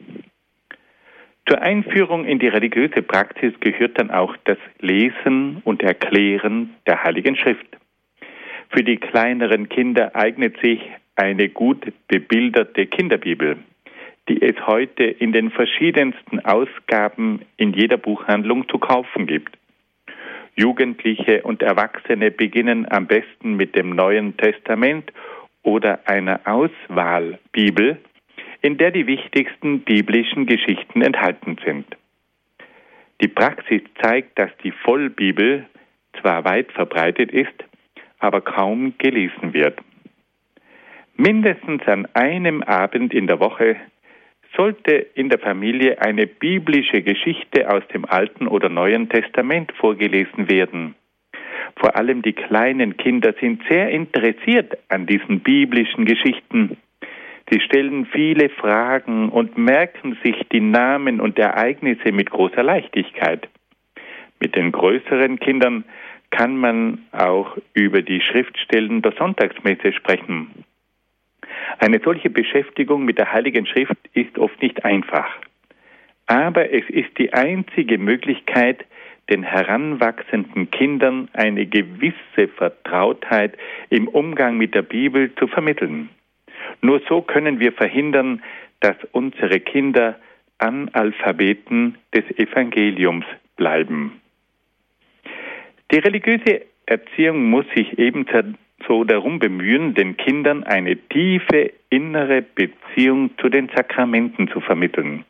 [1.47, 7.37] Zur Einführung in die religiöse Praxis gehört dann auch das Lesen und Erklären der Heiligen
[7.37, 7.67] Schrift.
[8.71, 10.81] Für die kleineren Kinder eignet sich
[11.17, 13.59] eine gut bebilderte Kinderbibel
[14.29, 19.57] die es heute in den verschiedensten Ausgaben in jeder Buchhandlung zu kaufen gibt.
[20.57, 25.13] Jugendliche und Erwachsene beginnen am besten mit dem Neuen Testament
[25.63, 27.99] oder einer Auswahlbibel,
[28.63, 31.87] in der die wichtigsten biblischen Geschichten enthalten sind.
[33.21, 35.67] Die Praxis zeigt, dass die Vollbibel
[36.21, 37.65] zwar weit verbreitet ist,
[38.19, 39.79] aber kaum gelesen wird.
[41.17, 43.77] Mindestens an einem Abend in der Woche
[44.57, 50.95] sollte in der Familie eine biblische Geschichte aus dem Alten oder Neuen Testament vorgelesen werden.
[51.77, 56.77] Vor allem die kleinen Kinder sind sehr interessiert an diesen biblischen Geschichten.
[57.51, 63.49] Sie stellen viele Fragen und merken sich die Namen und Ereignisse mit großer Leichtigkeit.
[64.41, 65.85] Mit den größeren Kindern
[66.31, 70.64] kann man auch über die Schriftstellen der Sonntagsmesse sprechen.
[71.79, 75.29] Eine solche Beschäftigung mit der Heiligen Schrift ist oft nicht einfach.
[76.27, 78.85] Aber es ist die einzige Möglichkeit,
[79.31, 83.57] den heranwachsenden Kindern eine gewisse Vertrautheit
[83.91, 86.11] im Umgang mit der Bibel zu vermitteln.
[86.83, 88.43] Nur so können wir verhindern,
[88.81, 90.19] dass unsere Kinder
[90.59, 93.25] Analphabeten des Evangeliums
[93.57, 94.21] bleiben.
[95.91, 98.43] Die religiöse Erziehung muss sich ebenso
[98.89, 105.25] darum bemühen, den Kindern eine tiefe innere Beziehung zu den Sakramenten zu vermitteln.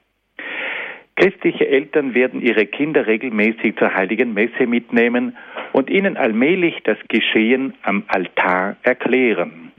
[1.17, 5.37] Christliche Eltern werden ihre Kinder regelmäßig zur heiligen Messe mitnehmen
[5.73, 9.71] und ihnen allmählich das Geschehen am Altar erklären.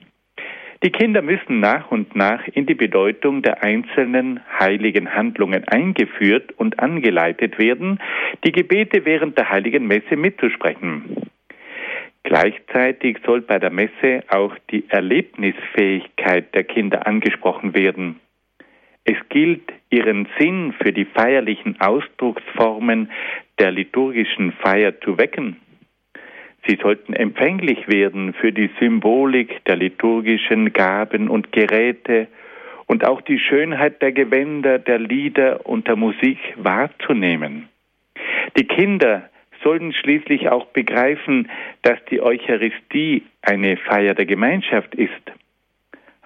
[0.84, 6.80] Die Kinder müssen nach und nach in die Bedeutung der einzelnen heiligen Handlungen eingeführt und
[6.80, 8.00] angeleitet werden,
[8.44, 11.32] die Gebete während der heiligen Messe mitzusprechen.
[12.26, 18.20] Gleichzeitig soll bei der Messe auch die Erlebnisfähigkeit der Kinder angesprochen werden.
[19.04, 23.12] Es gilt, ihren Sinn für die feierlichen Ausdrucksformen
[23.60, 25.58] der liturgischen Feier zu wecken.
[26.66, 32.28] Sie sollten empfänglich werden für die Symbolik der liturgischen Gaben und Geräte
[32.88, 37.70] und auch die Schönheit der Gewänder, der Lieder und der Musik wahrzunehmen.
[38.58, 39.30] Die Kinder
[39.66, 41.50] sollen schließlich auch begreifen,
[41.82, 45.12] dass die Eucharistie eine Feier der Gemeinschaft ist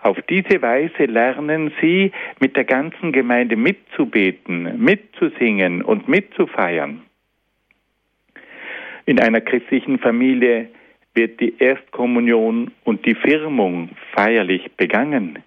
[0.02, 7.02] auf diese Weise lernen sie, mit der ganzen Gemeinde mitzubeten, mitzusingen und mitzufeiern.
[9.06, 10.69] In einer christlichen Familie
[11.15, 15.39] wird die Erstkommunion und die Firmung feierlich begangen.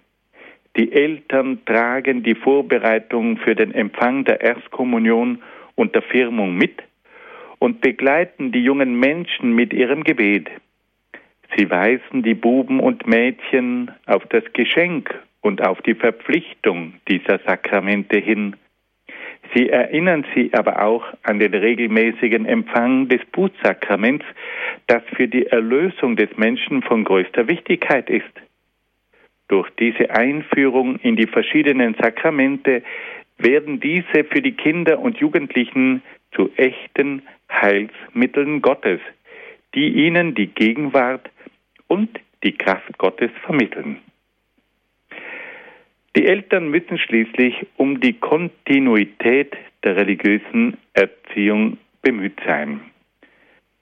[0.76, 5.42] Die Eltern tragen die Vorbereitung für den Empfang der Erstkommunion
[5.76, 6.82] und der Firmung mit
[7.62, 10.50] und begleiten die jungen Menschen mit ihrem Gebet.
[11.56, 18.18] Sie weisen die Buben und Mädchen auf das Geschenk und auf die Verpflichtung dieser Sakramente
[18.18, 18.56] hin.
[19.54, 24.26] Sie erinnern sie aber auch an den regelmäßigen Empfang des Bußsakraments,
[24.88, 28.34] das für die Erlösung des Menschen von größter Wichtigkeit ist.
[29.46, 32.82] Durch diese Einführung in die verschiedenen Sakramente
[33.38, 37.22] werden diese für die Kinder und Jugendlichen zu echten
[37.60, 39.00] Heilsmitteln Gottes,
[39.74, 41.30] die ihnen die Gegenwart
[41.86, 42.08] und
[42.42, 43.98] die Kraft Gottes vermitteln.
[46.16, 52.80] Die Eltern müssen schließlich um die Kontinuität der religiösen Erziehung bemüht sein.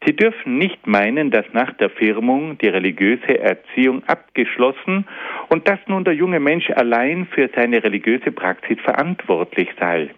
[0.06, 5.06] Sie dürfen nicht meinen, dass nach der Firmung die religiöse Erziehung abgeschlossen
[5.48, 10.10] und dass nun der junge Mensch allein für seine religiöse Praxis verantwortlich sei.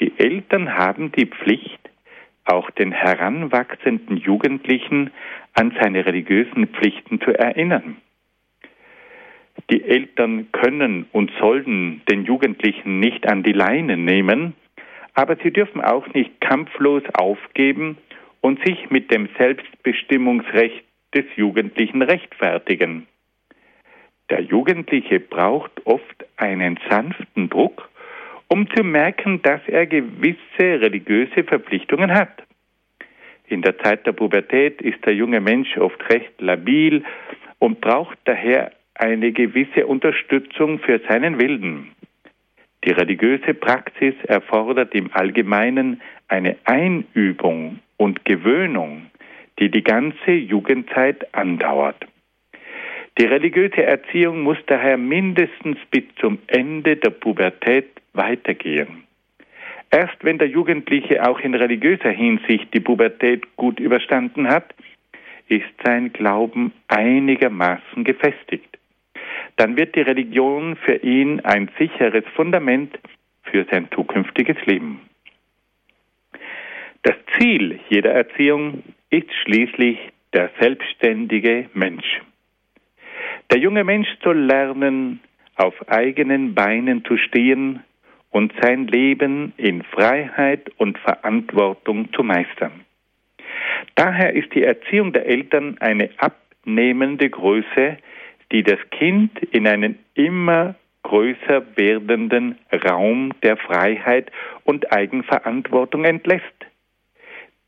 [0.00, 1.81] Die Eltern haben die Pflicht,
[2.44, 5.10] auch den heranwachsenden Jugendlichen
[5.54, 7.96] an seine religiösen Pflichten zu erinnern.
[9.70, 14.54] Die Eltern können und sollen den Jugendlichen nicht an die Leine nehmen,
[15.14, 17.98] aber sie dürfen auch nicht kampflos aufgeben
[18.40, 23.06] und sich mit dem Selbstbestimmungsrecht des Jugendlichen rechtfertigen.
[24.30, 27.90] Der Jugendliche braucht oft einen sanften Druck,
[28.52, 32.42] um zu merken, dass er gewisse religiöse Verpflichtungen hat.
[33.46, 37.02] In der Zeit der Pubertät ist der junge Mensch oft recht labil
[37.60, 41.92] und braucht daher eine gewisse Unterstützung für seinen Willen.
[42.84, 49.06] Die religiöse Praxis erfordert im Allgemeinen eine Einübung und Gewöhnung,
[49.60, 52.04] die die ganze Jugendzeit andauert.
[53.18, 59.04] Die religiöse Erziehung muss daher mindestens bis zum Ende der Pubertät weitergehen.
[59.90, 64.74] Erst wenn der Jugendliche auch in religiöser Hinsicht die Pubertät gut überstanden hat,
[65.48, 68.78] ist sein Glauben einigermaßen gefestigt.
[69.56, 72.98] Dann wird die Religion für ihn ein sicheres Fundament
[73.42, 75.00] für sein zukünftiges Leben.
[77.02, 79.98] Das Ziel jeder Erziehung ist schließlich
[80.32, 82.22] der selbstständige Mensch.
[83.50, 85.20] Der junge Mensch soll lernen,
[85.56, 87.80] auf eigenen Beinen zu stehen
[88.32, 92.84] und sein Leben in Freiheit und Verantwortung zu meistern.
[93.94, 97.98] Daher ist die Erziehung der Eltern eine abnehmende Größe,
[98.50, 104.30] die das Kind in einen immer größer werdenden Raum der Freiheit
[104.64, 106.44] und Eigenverantwortung entlässt,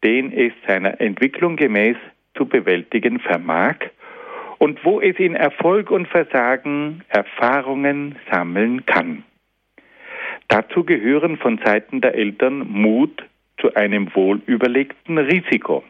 [0.02, 1.96] den es seiner Entwicklung gemäß
[2.36, 3.76] zu bewältigen vermag
[4.58, 9.24] und wo es in Erfolg und Versagen Erfahrungen sammeln kann.
[10.48, 13.24] Dazu gehören von Seiten der Eltern Mut
[13.60, 15.84] zu einem wohlüberlegten Risiko.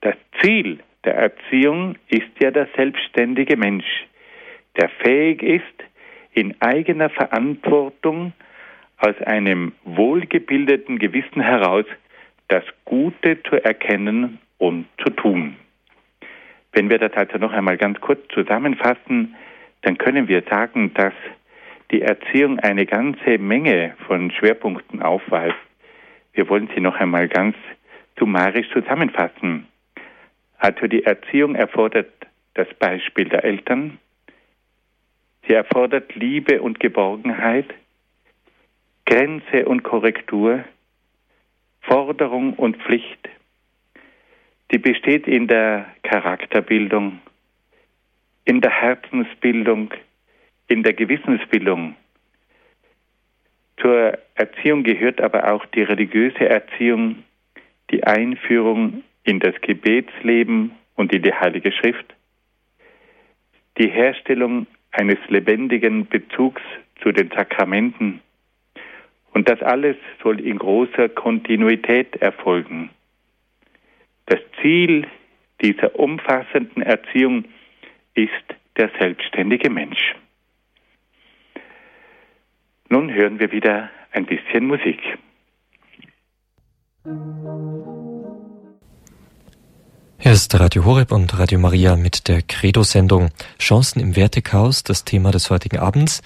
[0.00, 4.06] Das Ziel der Erziehung ist ja der selbstständige Mensch,
[4.76, 5.64] der fähig ist,
[6.32, 8.32] in eigener Verantwortung
[8.98, 11.86] aus einem wohlgebildeten Gewissen heraus
[12.48, 15.56] das Gute zu erkennen und zu tun.
[16.72, 19.34] Wenn wir das also noch einmal ganz kurz zusammenfassen,
[19.82, 21.12] dann können wir sagen, dass
[21.90, 25.56] die Erziehung eine ganze Menge von Schwerpunkten aufweist.
[26.32, 27.56] Wir wollen sie noch einmal ganz
[28.18, 29.66] summarisch zusammenfassen.
[30.58, 32.12] Also die Erziehung erfordert
[32.54, 33.98] das Beispiel der Eltern.
[35.46, 37.72] Sie erfordert Liebe und Geborgenheit,
[39.06, 40.64] Grenze und Korrektur,
[41.80, 43.28] Forderung und Pflicht.
[44.70, 47.20] Die besteht in der Charakterbildung,
[48.44, 49.94] in der Herzensbildung,
[50.68, 51.96] in der Gewissensbildung.
[53.80, 57.24] Zur Erziehung gehört aber auch die religiöse Erziehung,
[57.90, 62.14] die Einführung in das Gebetsleben und in die Heilige Schrift,
[63.78, 66.62] die Herstellung eines lebendigen Bezugs
[67.02, 68.20] zu den Sakramenten.
[69.32, 72.90] Und das alles soll in großer Kontinuität erfolgen.
[74.26, 75.06] Das Ziel
[75.62, 77.44] dieser umfassenden Erziehung
[78.14, 78.32] ist
[78.76, 80.14] der selbstständige Mensch.
[82.90, 84.98] Nun hören wir wieder ein bisschen Musik.
[90.18, 95.32] Hier ist Radio Horeb und Radio Maria mit der Credo-Sendung Chancen im Wertechaos, das Thema
[95.32, 96.22] des heutigen Abends.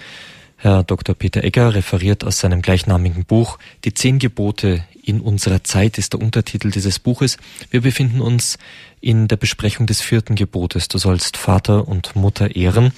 [0.57, 1.17] Herr Dr.
[1.17, 6.23] Peter Egger referiert aus seinem gleichnamigen Buch Die zehn Gebote in unserer Zeit ist der
[6.23, 7.39] Untertitel dieses Buches.
[7.73, 8.57] Wir befinden uns
[9.01, 10.87] in der Besprechung des vierten Gebotes.
[10.87, 12.93] Du sollst Vater und Mutter ehren.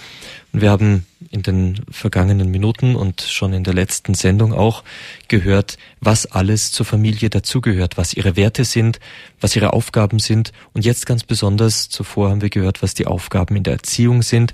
[0.52, 4.84] Und wir haben in den vergangenen Minuten und schon in der letzten Sendung auch
[5.26, 9.00] gehört, was alles zur Familie dazugehört, was ihre Werte sind,
[9.40, 10.52] was ihre Aufgaben sind.
[10.74, 14.52] Und jetzt ganz besonders, zuvor haben wir gehört, was die Aufgaben in der Erziehung sind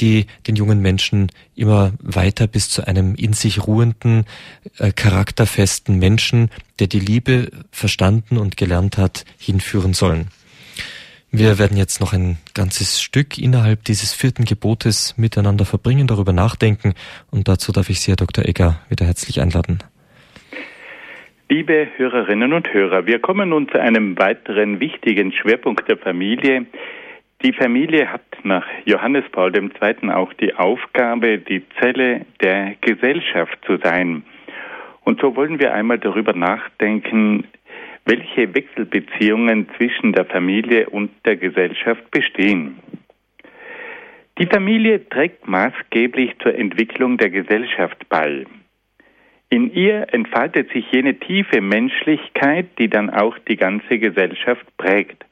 [0.00, 4.24] die den jungen Menschen immer weiter bis zu einem in sich ruhenden,
[4.78, 10.32] äh, charakterfesten Menschen, der die Liebe verstanden und gelernt hat, hinführen sollen.
[11.36, 16.94] Wir werden jetzt noch ein ganzes Stück innerhalb dieses vierten Gebotes miteinander verbringen, darüber nachdenken
[17.32, 18.44] und dazu darf ich Sie, Herr Dr.
[18.44, 19.80] Egger, wieder herzlich einladen.
[21.48, 26.66] Liebe Hörerinnen und Hörer, wir kommen nun zu einem weiteren wichtigen Schwerpunkt der Familie,
[27.42, 30.10] die Familie hat nach Johannes Paul II.
[30.10, 34.22] auch die Aufgabe, die Zelle der Gesellschaft zu sein.
[35.02, 37.44] Und so wollen wir einmal darüber nachdenken,
[38.04, 42.78] welche Wechselbeziehungen zwischen der Familie und der Gesellschaft bestehen.
[44.38, 48.44] Die Familie trägt maßgeblich zur Entwicklung der Gesellschaft bei.
[49.48, 55.24] In ihr entfaltet sich jene tiefe Menschlichkeit, die dann auch die ganze Gesellschaft prägt.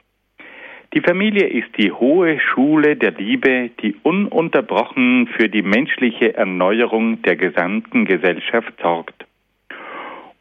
[0.93, 7.35] Die Familie ist die hohe Schule der Liebe, die ununterbrochen für die menschliche Erneuerung der
[7.35, 9.25] gesamten Gesellschaft sorgt.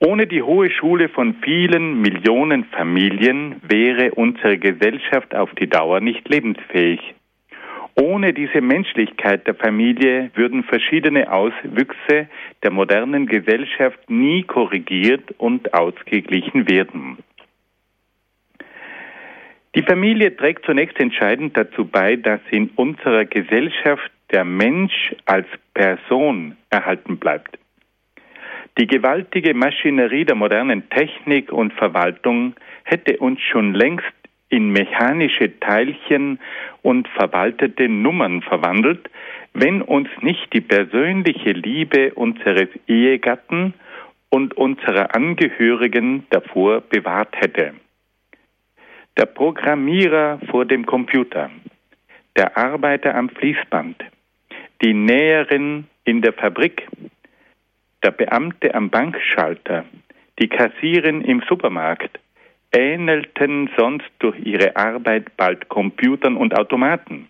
[0.04, 6.28] Ohne die hohe Schule von vielen Millionen Familien wäre unsere Gesellschaft auf die Dauer nicht
[6.28, 7.14] lebensfähig.
[7.94, 12.26] Ohne diese Menschlichkeit der Familie würden verschiedene Auswüchse
[12.64, 17.18] der modernen Gesellschaft nie korrigiert und ausgeglichen werden.
[19.76, 26.56] Die Familie trägt zunächst entscheidend dazu bei, dass in unserer Gesellschaft der Mensch als Person
[26.70, 27.61] erhalten bleibt.
[28.78, 32.54] Die gewaltige Maschinerie der modernen Technik und Verwaltung
[32.84, 34.12] hätte uns schon längst
[34.48, 36.38] in mechanische Teilchen
[36.82, 39.10] und verwaltete Nummern verwandelt,
[39.54, 43.74] wenn uns nicht die persönliche Liebe unseres Ehegatten
[44.30, 47.74] und unserer Angehörigen davor bewahrt hätte.
[49.18, 51.50] Der Programmierer vor dem Computer,
[52.36, 54.02] der Arbeiter am Fließband,
[54.80, 56.88] die Näherin in der Fabrik,
[58.02, 59.84] der Beamte am Bankschalter,
[60.40, 62.18] die Kassierin im Supermarkt
[62.72, 67.28] ähnelten sonst durch ihre Arbeit bald Computern und Automaten.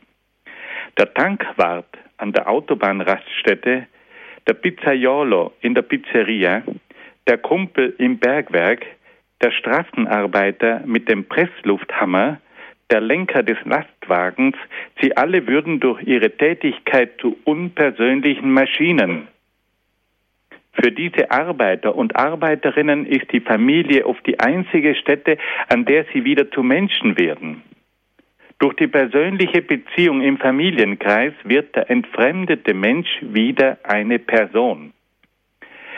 [0.98, 3.86] Der Tankwart an der Autobahnraststätte,
[4.46, 6.62] der Pizzaiolo in der Pizzeria,
[7.26, 8.86] der Kumpel im Bergwerk,
[9.42, 12.40] der Straßenarbeiter mit dem Presslufthammer,
[12.90, 14.56] der Lenker des Lastwagens,
[15.00, 19.28] sie alle würden durch ihre Tätigkeit zu unpersönlichen Maschinen.
[20.72, 25.36] Für diese Arbeiter und Arbeiterinnen ist die Familie oft die einzige Stätte,
[25.68, 27.62] an der sie wieder zu Menschen werden.
[28.58, 34.92] Durch die persönliche Beziehung im Familienkreis wird der entfremdete Mensch wieder eine Person.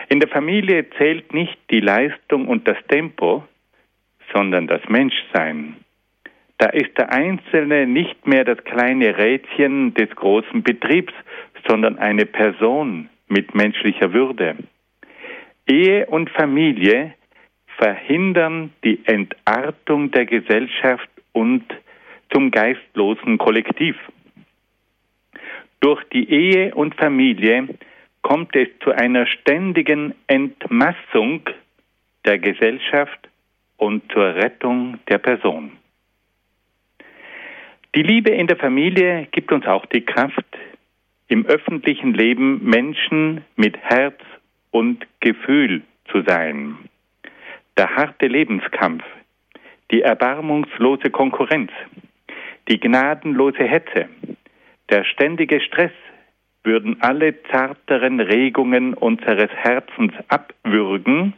[0.09, 3.45] In der Familie zählt nicht die Leistung und das Tempo,
[4.33, 5.77] sondern das Menschsein.
[6.59, 11.13] Da ist der Einzelne nicht mehr das kleine Rädchen des großen Betriebs,
[11.69, 14.57] sondern eine Person mit menschlicher Würde.
[15.67, 17.15] Ehe und Familie
[17.79, 21.65] verhindern die Entartung der Gesellschaft und
[22.33, 23.97] zum geistlosen Kollektiv.
[25.81, 27.69] Durch die Ehe und Familie
[28.23, 31.43] kommt es zu einer ständigen Entmassung
[32.25, 33.29] der Gesellschaft
[33.77, 35.73] und zur Rettung der Person.
[37.95, 40.47] Die Liebe in der Familie gibt uns auch die Kraft,
[41.29, 44.21] im öffentlichen Leben Menschen mit Herz
[44.71, 46.77] und Gefühl zu sein.
[47.77, 49.05] Der harte Lebenskampf,
[49.91, 51.71] die erbarmungslose Konkurrenz,
[52.69, 54.09] die gnadenlose Hetze,
[54.91, 55.93] der ständige Stress
[56.63, 61.35] würden alle zarteren Regungen unseres Herzens abwürgen,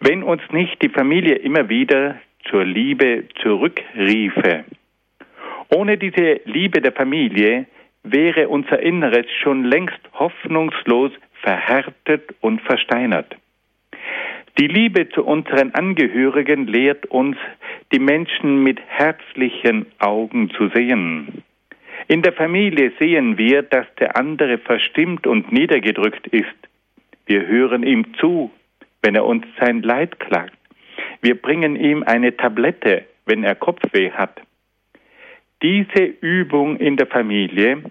[0.00, 2.16] wenn uns nicht die Familie immer wieder
[2.50, 4.64] zur Liebe zurückriefe.
[5.68, 7.66] Ohne diese Liebe der Familie
[8.12, 13.36] wäre unser Inneres schon längst hoffnungslos verhärtet und versteinert.
[14.58, 17.36] Die Liebe zu unseren Angehörigen lehrt uns,
[17.92, 21.42] die Menschen mit herzlichen Augen zu sehen.
[22.08, 26.56] In der Familie sehen wir, dass der andere verstimmt und niedergedrückt ist.
[27.26, 28.50] Wir hören ihm zu,
[29.02, 30.56] wenn er uns sein Leid klagt.
[31.20, 34.40] Wir bringen ihm eine Tablette, wenn er Kopfweh hat.
[35.62, 37.82] Diese Übung in der Familie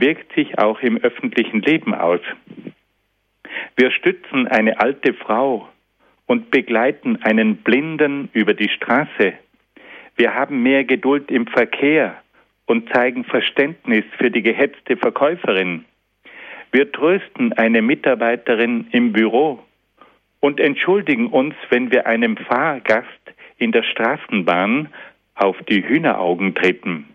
[0.00, 2.20] wirkt sich auch im öffentlichen Leben aus.
[3.76, 5.68] Wir stützen eine alte Frau
[6.26, 9.34] und begleiten einen Blinden über die Straße.
[10.16, 12.20] Wir haben mehr Geduld im Verkehr
[12.66, 15.84] und zeigen Verständnis für die gehetzte Verkäuferin.
[16.70, 19.62] Wir trösten eine Mitarbeiterin im Büro
[20.40, 23.08] und entschuldigen uns, wenn wir einem Fahrgast
[23.56, 24.88] in der Straßenbahn
[25.34, 27.06] auf die Hühneraugen treten.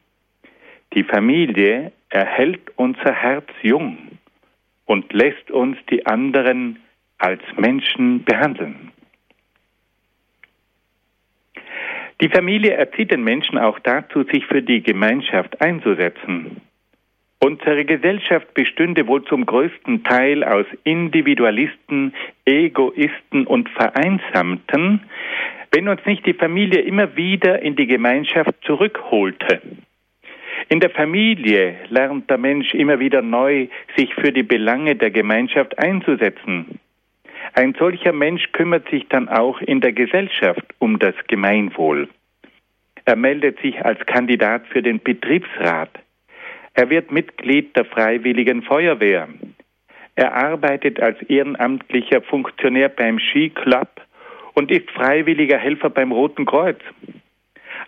[0.93, 3.97] Die Familie erhält unser Herz jung
[4.85, 6.79] und lässt uns die anderen
[7.17, 8.91] als Menschen behandeln.
[12.21, 16.61] Die Familie erzieht den Menschen auch dazu, sich für die Gemeinschaft einzusetzen.
[17.39, 22.13] Unsere Gesellschaft bestünde wohl zum größten Teil aus Individualisten,
[22.45, 25.01] Egoisten und Vereinsamten,
[25.71, 29.61] wenn uns nicht die Familie immer wieder in die Gemeinschaft zurückholte.
[30.69, 35.77] In der Familie lernt der Mensch immer wieder neu, sich für die Belange der Gemeinschaft
[35.77, 36.79] einzusetzen.
[37.53, 42.07] Ein solcher Mensch kümmert sich dann auch in der Gesellschaft um das Gemeinwohl.
[43.05, 45.91] Er meldet sich als Kandidat für den Betriebsrat.
[46.73, 49.27] Er wird Mitglied der Freiwilligen Feuerwehr.
[50.15, 53.89] Er arbeitet als ehrenamtlicher Funktionär beim Skiclub
[54.53, 56.79] und ist freiwilliger Helfer beim Roten Kreuz.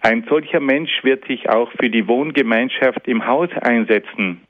[0.02, 4.42] Ein solcher Mensch wird sich auch für die Wohngemeinschaft im Haus einsetzen.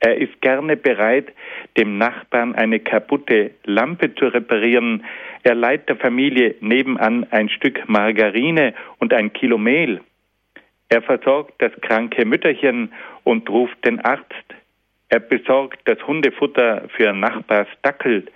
[0.00, 1.32] Er ist gerne bereit,
[1.76, 5.04] dem Nachbarn eine kaputte Lampe zu reparieren.
[5.42, 10.00] Er leiht der Familie nebenan ein Stück Margarine und ein Kilo Mehl.
[10.88, 12.92] Er versorgt das kranke Mütterchen
[13.24, 14.32] und ruft den Arzt.
[15.08, 18.26] Er besorgt das Hundefutter für Nachbars Dackel.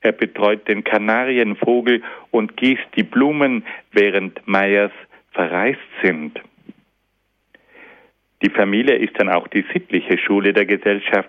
[0.00, 4.92] Er betreut den Kanarienvogel und gießt die Blumen, während Meyers
[5.32, 6.40] verreist sind.
[8.42, 11.28] Die Familie ist dann auch die sittliche Schule der Gesellschaft.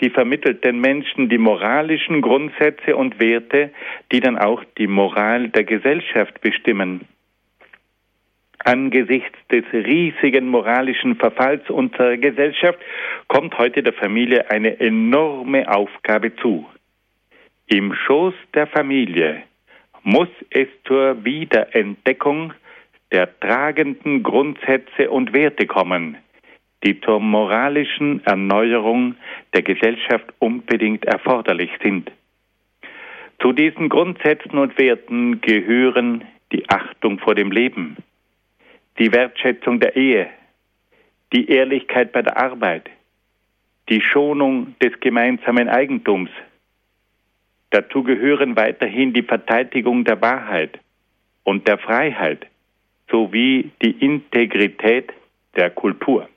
[0.00, 3.70] Sie vermittelt den Menschen die moralischen Grundsätze und Werte,
[4.12, 7.06] die dann auch die Moral der Gesellschaft bestimmen.
[8.64, 12.78] Angesichts des riesigen moralischen Verfalls unserer Gesellschaft
[13.28, 16.66] kommt heute der Familie eine enorme Aufgabe zu.
[17.66, 19.42] Im Schoß der Familie
[20.02, 22.54] muss es zur Wiederentdeckung
[23.14, 26.16] der tragenden Grundsätze und Werte kommen,
[26.82, 29.14] die zur moralischen Erneuerung
[29.52, 32.10] der Gesellschaft unbedingt erforderlich sind.
[33.40, 37.98] Zu diesen Grundsätzen und Werten gehören die Achtung vor dem Leben,
[38.98, 40.28] die Wertschätzung der Ehe,
[41.32, 42.90] die Ehrlichkeit bei der Arbeit,
[43.88, 46.30] die Schonung des gemeinsamen Eigentums.
[47.70, 50.80] Dazu gehören weiterhin die Verteidigung der Wahrheit
[51.44, 52.48] und der Freiheit
[53.10, 55.12] sowie die Integrität
[55.56, 56.28] der Kultur.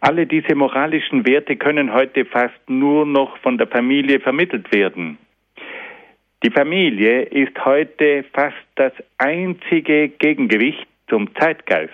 [0.00, 5.18] Alle diese moralischen Werte können heute fast nur noch von der Familie vermittelt werden.
[6.42, 11.92] Die Familie ist heute fast das einzige Gegengewicht zum Zeitgeist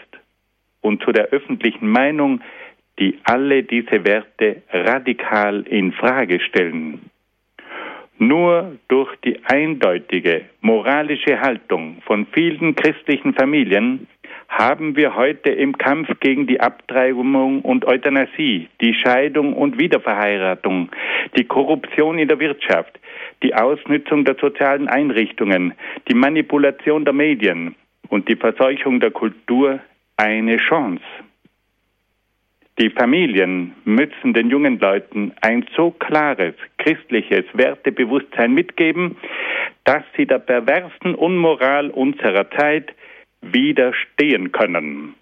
[0.80, 2.40] und zu der öffentlichen Meinung,
[2.98, 7.11] die alle diese Werte radikal in Frage stellen.
[8.18, 14.06] Nur durch die eindeutige moralische Haltung von vielen christlichen Familien
[14.48, 20.90] haben wir heute im Kampf gegen die Abtreibung und Euthanasie, die Scheidung und Wiederverheiratung,
[21.36, 23.00] die Korruption in der Wirtschaft,
[23.42, 25.72] die Ausnutzung der sozialen Einrichtungen,
[26.08, 27.74] die Manipulation der Medien
[28.08, 29.80] und die Verseuchung der Kultur
[30.18, 31.02] eine Chance.
[32.78, 39.16] Die Familien müssen den jungen Leuten ein so klares christliches Wertebewusstsein mitgeben,
[39.84, 42.94] dass sie der perversen Unmoral unserer Zeit
[43.42, 45.14] widerstehen können.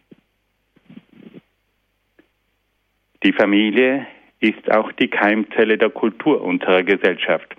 [3.25, 4.07] Die Familie
[4.39, 7.55] ist auch die Keimzelle der Kultur unserer Gesellschaft.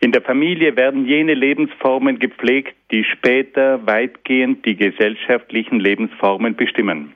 [0.00, 7.14] In der Familie werden jene Lebensformen gepflegt, die später weitgehend die gesellschaftlichen Lebensformen bestimmen.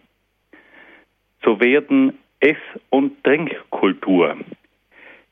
[1.44, 2.56] So werden Ess-
[2.90, 4.36] und Trinkkultur,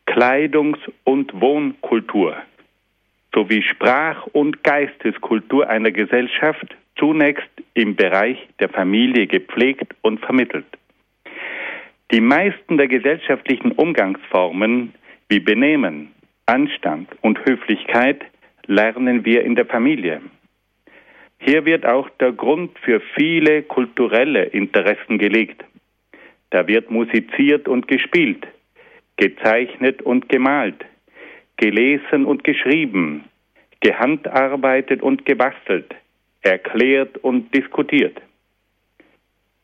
[0.06, 2.36] Kleidungs- und Wohnkultur
[3.34, 10.66] sowie Sprach- und Geisteskultur einer Gesellschaft zunächst im Bereich der Familie gepflegt und vermittelt.
[12.12, 14.94] Die meisten der gesellschaftlichen Umgangsformen
[15.28, 16.12] wie Benehmen,
[16.46, 18.24] Anstand und Höflichkeit
[18.66, 20.20] lernen wir in der Familie.
[21.38, 25.64] Hier wird auch der Grund für viele kulturelle Interessen gelegt.
[26.50, 28.46] Da wird musiziert und gespielt,
[29.16, 30.84] gezeichnet und gemalt,
[31.56, 33.24] gelesen und geschrieben,
[33.80, 35.94] gehandarbeitet und gebastelt,
[36.42, 38.20] erklärt und diskutiert.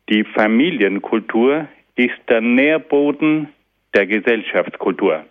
[0.08, 3.48] Die Familienkultur ist der Nährboden
[3.94, 5.24] der Gesellschaftskultur.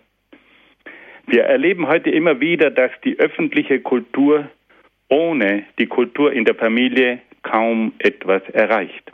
[1.26, 4.48] Wir erleben heute immer wieder, dass die öffentliche Kultur
[5.08, 9.12] ohne die Kultur in der Familie kaum etwas erreicht.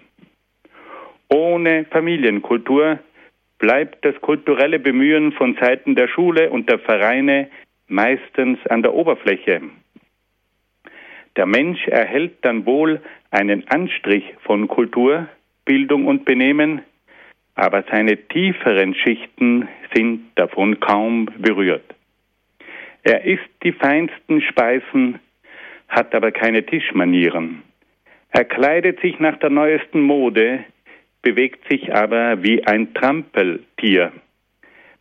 [1.30, 2.98] Ohne Familienkultur
[3.58, 7.48] bleibt das kulturelle Bemühen von Seiten der Schule und der Vereine
[7.88, 9.60] meistens an der Oberfläche.
[11.36, 13.00] Der Mensch erhält dann wohl
[13.30, 15.28] einen Anstrich von Kultur,
[15.64, 16.82] Bildung und Benehmen,
[17.54, 21.94] aber seine tieferen Schichten sind davon kaum berührt.
[23.02, 25.18] Er isst die feinsten Speisen,
[25.88, 27.62] hat aber keine Tischmanieren.
[28.30, 30.64] Er kleidet sich nach der neuesten Mode,
[31.28, 34.12] bewegt sich aber wie ein Trampeltier.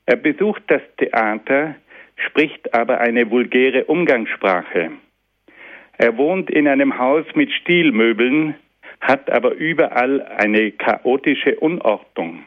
[0.06, 1.76] Er besucht das Theater,
[2.18, 4.92] spricht aber eine vulgäre Umgangssprache.
[5.98, 8.56] Er wohnt in einem Haus mit Stilmöbeln,
[9.00, 12.44] hat aber überall eine chaotische Unordnung.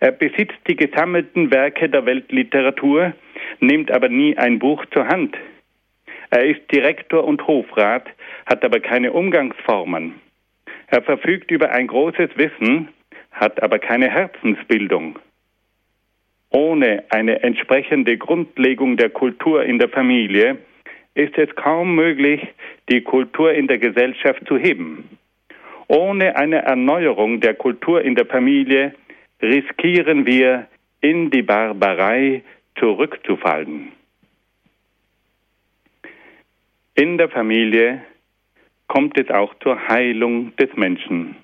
[0.00, 3.12] Er besitzt die gesammelten Werke der Weltliteratur,
[3.60, 5.36] nimmt aber nie ein Buch zur Hand.
[6.30, 8.06] Er ist Direktor und Hofrat,
[8.46, 10.14] hat aber keine Umgangsformen.
[10.88, 12.88] Er verfügt über ein großes Wissen,
[13.32, 15.18] hat aber keine Herzensbildung.
[16.50, 20.58] Ohne eine entsprechende Grundlegung der Kultur in der Familie
[21.14, 22.40] ist es kaum möglich,
[22.88, 25.18] die Kultur in der Gesellschaft zu heben.
[25.88, 28.94] Ohne eine Erneuerung der Kultur in der Familie
[29.42, 30.66] riskieren wir,
[31.00, 32.42] in die Barbarei
[32.78, 33.92] zurückzufallen.
[36.94, 38.02] In der Familie
[38.88, 41.36] kommt es auch zur Heilung des Menschen.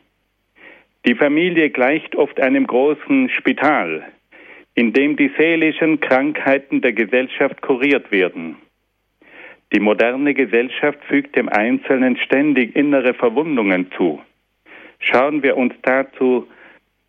[1.05, 4.05] Die Familie gleicht oft einem großen Spital,
[4.75, 8.57] in dem die seelischen Krankheiten der Gesellschaft kuriert werden.
[9.73, 14.21] Die moderne Gesellschaft fügt dem Einzelnen ständig innere Verwundungen zu.
[14.99, 16.47] Schauen wir uns dazu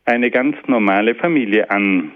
[0.06, 2.12] eine ganz normale Familie an.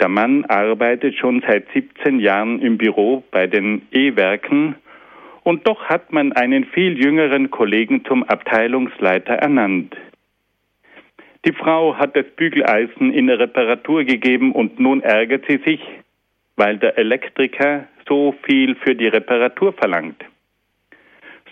[0.00, 4.74] Der Mann arbeitet schon seit 17 Jahren im Büro bei den E-Werken
[5.46, 9.96] und doch hat man einen viel jüngeren Kollegen zum Abteilungsleiter ernannt.
[11.44, 15.80] Die Frau hat das Bügeleisen in Reparatur gegeben und nun ärgert sie sich,
[16.56, 20.24] weil der Elektriker so viel für die Reparatur verlangt.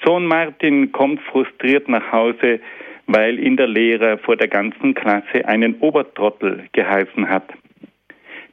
[0.05, 2.59] Sohn Martin kommt frustriert nach Hause,
[3.07, 7.49] weil ihn der Lehrer vor der ganzen Klasse einen Obertrottel geheißen hat.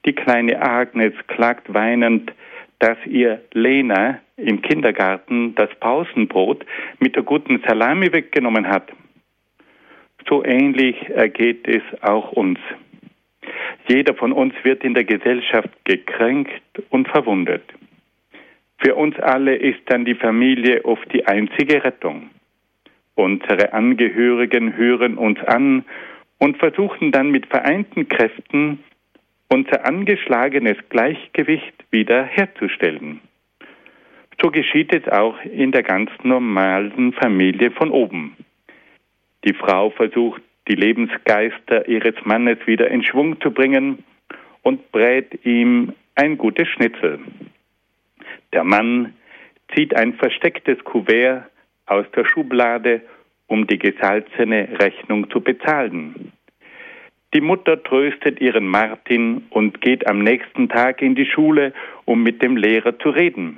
[0.05, 2.31] Die kleine Agnes klagt weinend,
[2.81, 6.65] dass ihr Lena im Kindergarten das Pausenbrot
[6.99, 8.91] mit der guten Salami weggenommen hat.
[10.27, 12.57] So ähnlich ergeht es auch uns.
[13.87, 17.63] Jeder von uns wird in der Gesellschaft gekränkt und verwundet.
[18.79, 22.31] Für uns alle ist dann die Familie oft die einzige Rettung.
[23.13, 25.85] Unsere Angehörigen hören uns an
[26.39, 28.79] und versuchen dann mit vereinten Kräften
[29.51, 33.19] unser angeschlagenes Gleichgewicht wieder herzustellen.
[34.41, 38.37] So geschieht es auch in der ganz normalen Familie von oben.
[39.43, 44.03] Die Frau versucht, die Lebensgeister ihres Mannes wieder in Schwung zu bringen
[44.61, 47.19] und brät ihm ein gutes Schnitzel.
[48.53, 49.13] Der Mann
[49.75, 51.43] zieht ein verstecktes Kuvert
[51.87, 53.01] aus der Schublade,
[53.47, 56.31] um die gesalzene Rechnung zu bezahlen.
[57.33, 61.73] Die Mutter tröstet ihren Martin und geht am nächsten Tag in die Schule,
[62.05, 63.57] um mit dem Lehrer zu reden.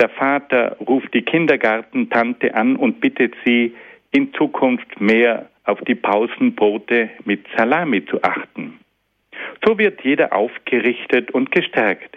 [0.00, 3.74] Der Vater ruft die Kindergartentante an und bittet sie,
[4.10, 8.78] in Zukunft mehr auf die Pausenbrote mit Salami zu achten.
[9.64, 12.16] So wird jeder aufgerichtet und gestärkt.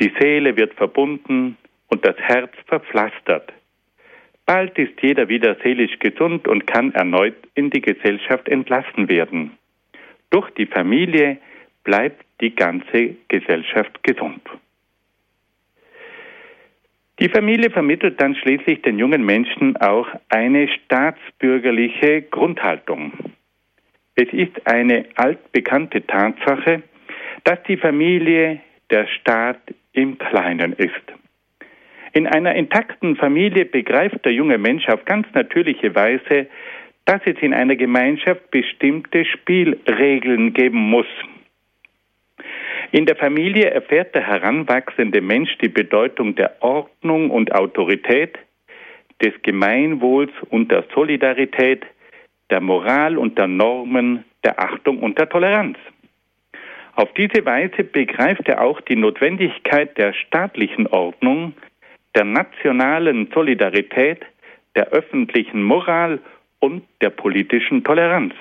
[0.00, 1.56] Die Seele wird verbunden
[1.88, 3.52] und das Herz verpflastert.
[4.48, 9.50] Bald ist jeder wieder seelisch gesund und kann erneut in die Gesellschaft entlassen werden.
[10.30, 11.36] Durch die Familie
[11.84, 14.40] bleibt die ganze Gesellschaft gesund.
[17.20, 23.12] Die Familie vermittelt dann schließlich den jungen Menschen auch eine staatsbürgerliche Grundhaltung.
[24.14, 26.84] Es ist eine altbekannte Tatsache,
[27.44, 29.60] dass die Familie der Staat
[29.92, 31.27] im Kleinen ist.
[32.12, 36.46] In einer intakten Familie begreift der junge Mensch auf ganz natürliche Weise,
[37.04, 41.06] dass es in einer Gemeinschaft bestimmte Spielregeln geben muss.
[42.92, 48.38] In der Familie erfährt der heranwachsende Mensch die Bedeutung der Ordnung und Autorität,
[49.22, 51.84] des Gemeinwohls und der Solidarität,
[52.50, 55.76] der Moral und der Normen, der Achtung und der Toleranz.
[56.94, 61.54] Auf diese Weise begreift er auch die Notwendigkeit der staatlichen Ordnung,
[62.18, 64.20] der nationalen Solidarität,
[64.74, 66.18] der öffentlichen Moral
[66.58, 68.34] und der politischen Toleranz.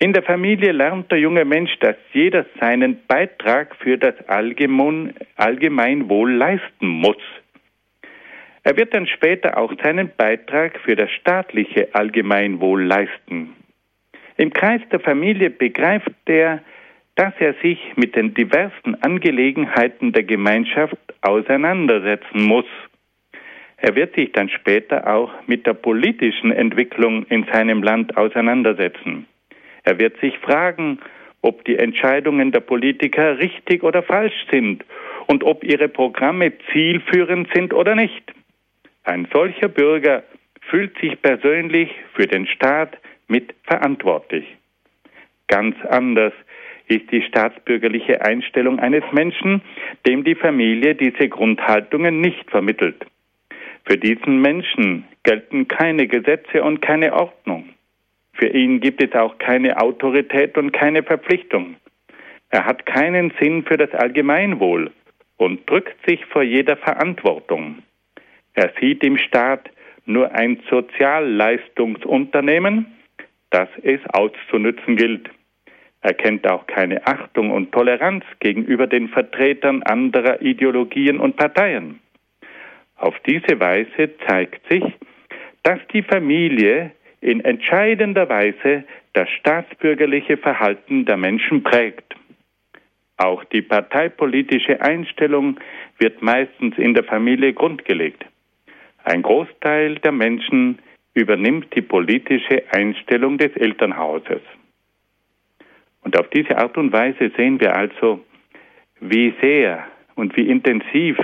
[0.00, 6.88] In der Familie lernt der junge Mensch, dass jeder seinen Beitrag für das Allgemeinwohl leisten
[6.88, 7.22] muss.
[8.64, 13.54] Er wird dann später auch seinen Beitrag für das staatliche Allgemeinwohl leisten.
[14.38, 16.64] Im Kreis der Familie begreift er,
[17.20, 22.64] dass er sich mit den diversen Angelegenheiten der Gemeinschaft auseinandersetzen muss.
[23.76, 29.26] Er wird sich dann später auch mit der politischen Entwicklung in seinem Land auseinandersetzen.
[29.82, 30.98] Er wird sich fragen,
[31.42, 34.82] ob die Entscheidungen der Politiker richtig oder falsch sind
[35.26, 38.32] und ob ihre Programme zielführend sind oder nicht.
[39.04, 40.22] Ein solcher Bürger
[40.62, 42.96] fühlt sich persönlich für den Staat
[43.28, 44.46] mit verantwortlich.
[45.48, 46.32] Ganz anders
[46.90, 49.62] ist die staatsbürgerliche Einstellung eines Menschen,
[50.06, 53.06] dem die Familie diese Grundhaltungen nicht vermittelt.
[53.84, 57.70] Für diesen Menschen gelten keine Gesetze und keine Ordnung.
[58.32, 61.76] Für ihn gibt es auch keine Autorität und keine Verpflichtung.
[62.50, 64.90] Er hat keinen Sinn für das Allgemeinwohl
[65.36, 67.82] und drückt sich vor jeder Verantwortung.
[68.54, 69.70] Er sieht im Staat
[70.06, 72.86] nur ein Sozialleistungsunternehmen,
[73.50, 75.30] das es auszunützen gilt.
[76.02, 82.00] Er kennt auch keine Achtung und Toleranz gegenüber den Vertretern anderer Ideologien und Parteien.
[82.96, 84.84] Auf diese Weise zeigt sich,
[85.62, 92.14] dass die Familie in entscheidender Weise das staatsbürgerliche Verhalten der Menschen prägt.
[93.18, 95.60] Auch die parteipolitische Einstellung
[95.98, 98.24] wird meistens in der Familie grundgelegt.
[99.04, 100.78] Ein Großteil der Menschen
[101.12, 104.40] übernimmt die politische Einstellung des Elternhauses.
[106.02, 108.20] Und auf diese Art und Weise sehen wir also,
[109.00, 111.18] wie sehr und wie intensiv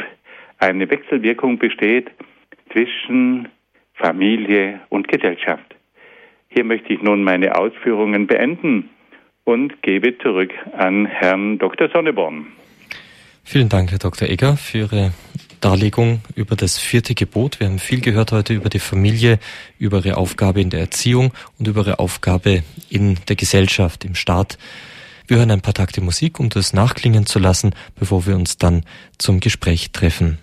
[0.58, 2.10] eine Wechselwirkung besteht
[2.72, 3.48] zwischen
[3.94, 5.74] Familie und Gesellschaft.
[6.48, 8.90] Hier möchte ich nun meine Ausführungen beenden
[9.44, 11.88] und gebe zurück an Herrn Dr.
[11.88, 12.46] Sonneborn.
[13.48, 14.28] Vielen Dank, Herr Dr.
[14.28, 15.12] Egger, für Ihre
[15.60, 17.60] Darlegung über das vierte Gebot.
[17.60, 19.38] Wir haben viel gehört heute über die Familie,
[19.78, 24.58] über ihre Aufgabe in der Erziehung und über ihre Aufgabe in der Gesellschaft, im Staat.
[25.28, 28.82] Wir hören ein paar Takte Musik, um das nachklingen zu lassen, bevor wir uns dann
[29.16, 30.38] zum Gespräch treffen.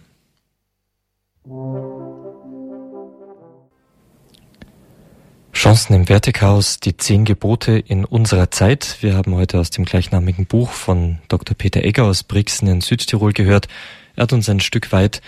[5.63, 8.97] Chancen im Wertechaos, die zehn Gebote in unserer Zeit.
[8.99, 11.55] Wir haben heute aus dem gleichnamigen Buch von Dr.
[11.55, 13.69] Peter Egger aus Brixen in Südtirol gehört.
[14.17, 15.21] Er hat uns ein Stück weit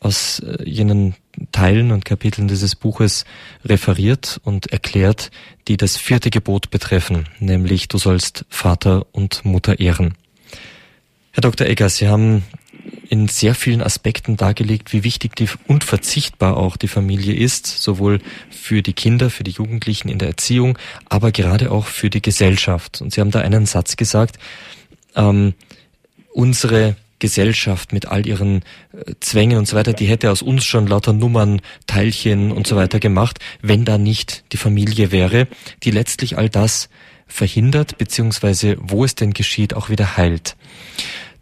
[0.00, 1.14] aus äh, jenen
[1.52, 3.24] Teilen und Kapiteln dieses Buches
[3.64, 5.30] referiert und erklärt,
[5.68, 10.14] die das vierte Gebot betreffen, nämlich du sollst Vater und Mutter ehren.
[11.30, 11.68] Herr Dr.
[11.68, 12.42] Egger, Sie haben
[13.08, 18.20] in sehr vielen Aspekten dargelegt, wie wichtig die, und verzichtbar auch die Familie ist, sowohl
[18.50, 20.78] für die Kinder, für die Jugendlichen in der Erziehung,
[21.08, 23.00] aber gerade auch für die Gesellschaft.
[23.00, 24.38] Und Sie haben da einen Satz gesagt,
[25.16, 25.54] ähm,
[26.32, 30.86] unsere Gesellschaft mit all ihren äh, Zwängen und so weiter, die hätte aus uns schon
[30.86, 35.48] lauter Nummern, Teilchen und so weiter gemacht, wenn da nicht die Familie wäre,
[35.82, 36.90] die letztlich all das
[37.26, 40.56] verhindert, beziehungsweise wo es denn geschieht, auch wieder heilt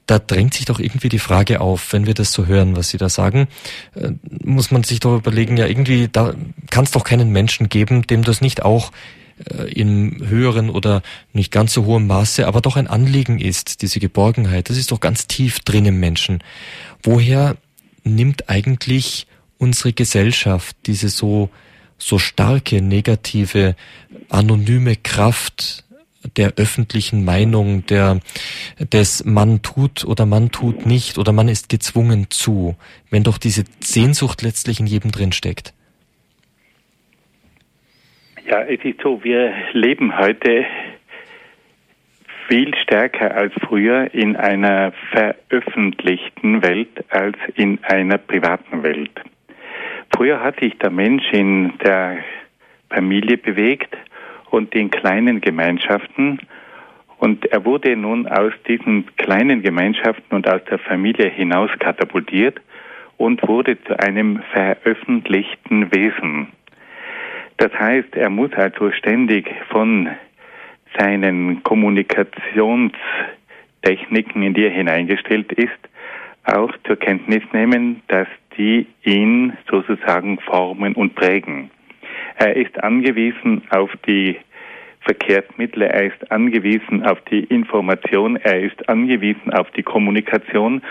[0.06, 2.96] da drängt sich doch irgendwie die Frage auf, wenn wir das so hören, was Sie
[2.96, 3.48] da sagen,
[3.94, 4.12] äh,
[4.44, 6.34] muss man sich doch überlegen, ja irgendwie, da
[6.70, 8.92] kann es doch keinen Menschen geben, dem das nicht auch
[9.50, 11.02] äh, in höheren oder
[11.32, 14.70] nicht ganz so hohem Maße, aber doch ein Anliegen ist, diese Geborgenheit.
[14.70, 16.42] Das ist doch ganz tief drin im Menschen.
[17.02, 17.56] Woher
[18.04, 19.26] nimmt eigentlich
[19.58, 21.50] unsere Gesellschaft diese so,
[21.98, 23.74] so starke negative,
[24.28, 25.84] anonyme Kraft
[26.36, 28.20] der öffentlichen Meinung, der,
[28.92, 32.76] des man tut oder man tut nicht oder man ist gezwungen zu,
[33.10, 35.72] wenn doch diese Sehnsucht letztlich in jedem drin steckt?
[38.48, 40.64] Ja, es ist so, wir leben heute
[42.48, 49.10] viel stärker als früher in einer veröffentlichten Welt als in einer privaten Welt.
[50.14, 52.18] Früher hat sich der Mensch in der
[52.88, 53.96] Familie bewegt
[54.56, 56.40] und in kleinen Gemeinschaften.
[57.18, 62.60] Und er wurde nun aus diesen kleinen Gemeinschaften und aus der Familie hinaus katapultiert
[63.18, 66.48] und wurde zu einem veröffentlichten Wesen.
[67.58, 70.08] Das heißt, er muss also ständig von
[70.98, 75.70] seinen Kommunikationstechniken, in die er hineingestellt ist,
[76.44, 81.70] auch zur Kenntnis nehmen, dass die ihn sozusagen formen und prägen.
[82.38, 84.36] Er ist angewiesen auf die
[85.06, 90.82] Verkehrsmittel, er ist angewiesen auf die Information, er ist angewiesen auf die Kommunikation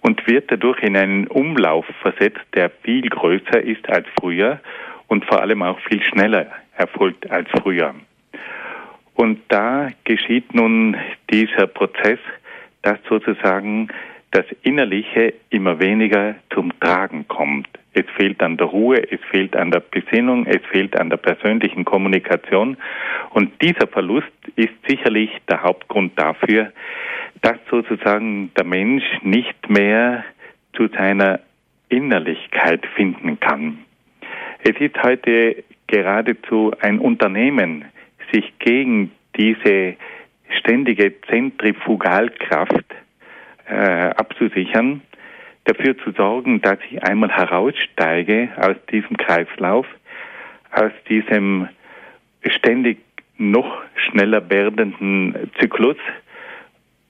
[0.00, 4.60] und wird dadurch in einen Umlauf versetzt, der viel größer ist als früher
[5.08, 6.46] und vor allem auch viel schneller
[6.76, 7.94] erfolgt als früher.
[9.14, 10.96] Und da geschieht nun
[11.30, 12.18] dieser Prozess,
[12.82, 13.88] dass sozusagen
[14.30, 17.68] das Innerliche immer weniger zum Tragen kommt.
[17.94, 21.84] Es fehlt an der Ruhe, es fehlt an der Besinnung, es fehlt an der persönlichen
[21.84, 22.76] Kommunikation.
[23.30, 26.72] Und dieser Verlust ist sicherlich der Hauptgrund dafür,
[27.42, 30.24] dass sozusagen der Mensch nicht mehr
[30.74, 31.40] zu seiner
[31.88, 33.78] Innerlichkeit finden kann.
[34.64, 37.84] Es ist heute geradezu ein Unternehmen,
[38.32, 39.94] sich gegen diese
[40.58, 42.86] ständige Zentrifugalkraft
[43.68, 45.02] äh, abzusichern
[45.64, 49.86] dafür zu sorgen, dass ich einmal heraussteige aus diesem Kreislauf,
[50.70, 51.68] aus diesem
[52.46, 52.98] ständig
[53.38, 55.96] noch schneller werdenden Zyklus.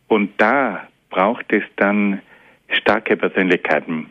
[0.08, 2.20] Und da braucht es dann
[2.68, 4.06] starke Persönlichkeiten.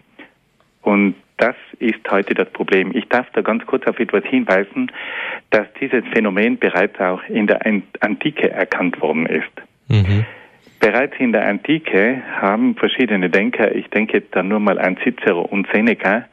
[0.81, 2.95] Und das ist heute das Problem.
[2.95, 4.91] Ich darf da ganz kurz auf etwas hinweisen,
[5.49, 7.65] dass dieses Phänomen bereits auch in der
[8.01, 9.51] Antike erkannt worden ist.
[9.87, 10.25] Mhm.
[10.84, 15.65] Bereits in der Antike haben verschiedene Denker, ich denke da nur mal an Cicero und
[15.71, 16.25] Seneca,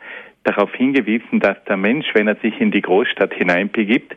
[0.43, 4.17] darauf hingewiesen, dass der Mensch, wenn er sich in die Großstadt hineinbegibt,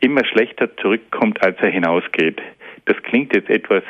[0.00, 2.42] immer schlechter zurückkommt, als er hinausgeht.
[2.86, 3.84] Das klingt jetzt etwas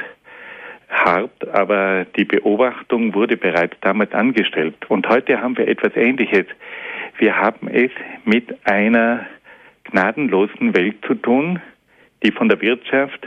[0.91, 4.76] hart, aber die Beobachtung wurde bereits damals angestellt.
[4.91, 6.45] Und heute haben wir etwas Ähnliches.
[7.16, 7.93] Wir haben es
[8.26, 9.24] mit einer
[9.84, 11.62] gnadenlosen Welt zu tun,
[12.22, 13.26] die von der Wirtschaft,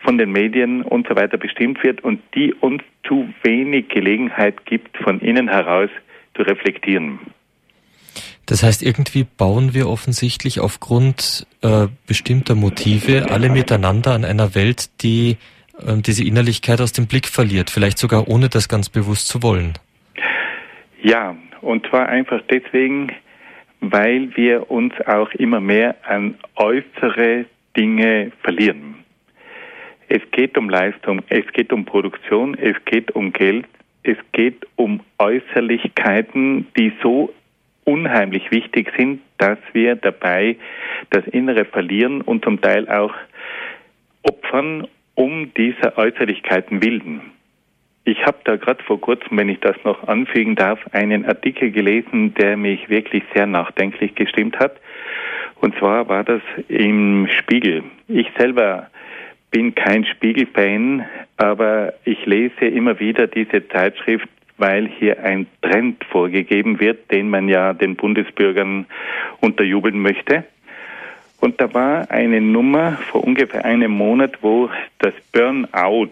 [0.00, 4.96] von den Medien und so weiter bestimmt wird und die uns zu wenig Gelegenheit gibt,
[4.98, 5.90] von innen heraus
[6.34, 7.18] zu reflektieren.
[8.46, 14.88] Das heißt, irgendwie bauen wir offensichtlich aufgrund äh, bestimmter Motive alle miteinander an einer Welt,
[15.02, 15.36] die
[15.86, 19.74] äh, diese Innerlichkeit aus dem Blick verliert, vielleicht sogar ohne das ganz bewusst zu wollen.
[21.02, 23.12] Ja, und zwar einfach deswegen,
[23.80, 27.44] weil wir uns auch immer mehr an äußere
[27.76, 28.96] Dinge verlieren.
[30.08, 33.66] Es geht um Leistung, es geht um Produktion, es geht um Geld,
[34.02, 37.32] es geht um Äußerlichkeiten, die so
[37.84, 40.56] unheimlich wichtig sind, dass wir dabei
[41.10, 43.14] das Innere verlieren und zum Teil auch
[44.22, 47.20] opfern, um diese Äußerlichkeiten willen.
[48.04, 52.32] Ich habe da gerade vor kurzem, wenn ich das noch anfügen darf, einen Artikel gelesen,
[52.34, 54.76] der mich wirklich sehr nachdenklich gestimmt hat.
[55.60, 57.82] Und zwar war das im Spiegel.
[58.06, 58.88] Ich selber
[59.50, 64.28] bin kein Spiegelfan, aber ich lese immer wieder diese Zeitschrift,
[64.58, 68.86] weil hier ein Trend vorgegeben wird, den man ja den Bundesbürgern
[69.40, 70.44] unterjubeln möchte.
[71.40, 74.68] Und da war eine Nummer vor ungefähr einem Monat, wo
[74.98, 76.10] das Burnout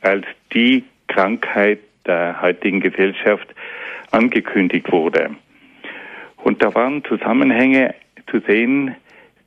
[0.00, 3.48] als die Krankheit der heutigen Gesellschaft
[4.10, 5.30] angekündigt wurde.
[6.36, 7.94] Und da waren Zusammenhänge
[8.30, 8.96] zu sehen,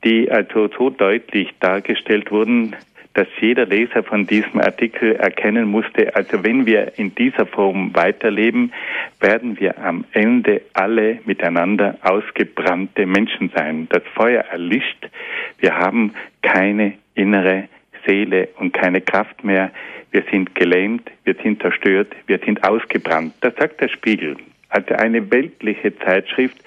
[0.04, 2.76] die also so deutlich dargestellt wurden,
[3.20, 8.72] dass jeder Leser von diesem Artikel erkennen musste, also wenn wir in dieser Form weiterleben,
[9.20, 13.90] werden wir am Ende alle miteinander ausgebrannte Menschen sein.
[13.90, 15.10] Das Feuer erlischt,
[15.58, 17.68] wir haben keine innere
[18.08, 19.72] Seele und keine Kraft mehr,
[20.12, 23.34] wir sind gelähmt, wir sind zerstört, wir sind ausgebrannt.
[23.42, 24.38] Das sagt der Spiegel.
[24.70, 26.58] Also eine weltliche Zeitschrift,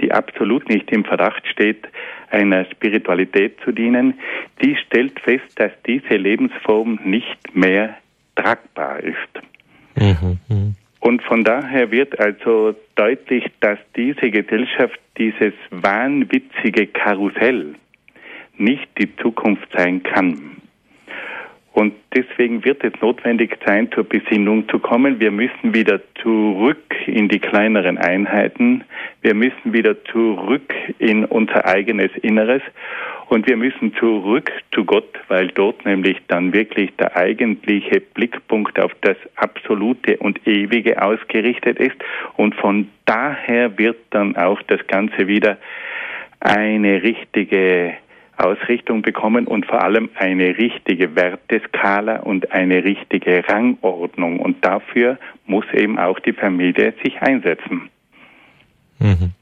[0.00, 1.88] die absolut nicht im Verdacht steht,
[2.30, 4.14] einer Spiritualität zu dienen,
[4.62, 7.96] die stellt fest, dass diese Lebensform nicht mehr
[8.36, 9.16] tragbar ist.
[9.96, 10.72] Mhm, mh.
[11.00, 17.74] Und von daher wird also deutlich, dass diese Gesellschaft, dieses wahnwitzige Karussell
[18.56, 20.56] nicht die Zukunft sein kann.
[21.72, 25.20] Und deswegen wird es notwendig sein, zur Besinnung zu kommen.
[25.20, 28.84] Wir müssen wieder zurück in die kleineren Einheiten.
[29.22, 32.62] Wir müssen wieder zurück in unser eigenes Inneres.
[33.28, 38.92] Und wir müssen zurück zu Gott, weil dort nämlich dann wirklich der eigentliche Blickpunkt auf
[39.02, 41.96] das Absolute und Ewige ausgerichtet ist.
[42.36, 45.58] Und von daher wird dann auch das Ganze wieder
[46.40, 47.94] eine richtige
[48.38, 54.40] Ausrichtung bekommen und vor allem eine richtige Werteskala und eine richtige Rangordnung.
[54.40, 57.90] Und dafür muss eben auch die Familie sich einsetzen.
[58.98, 59.32] Mhm.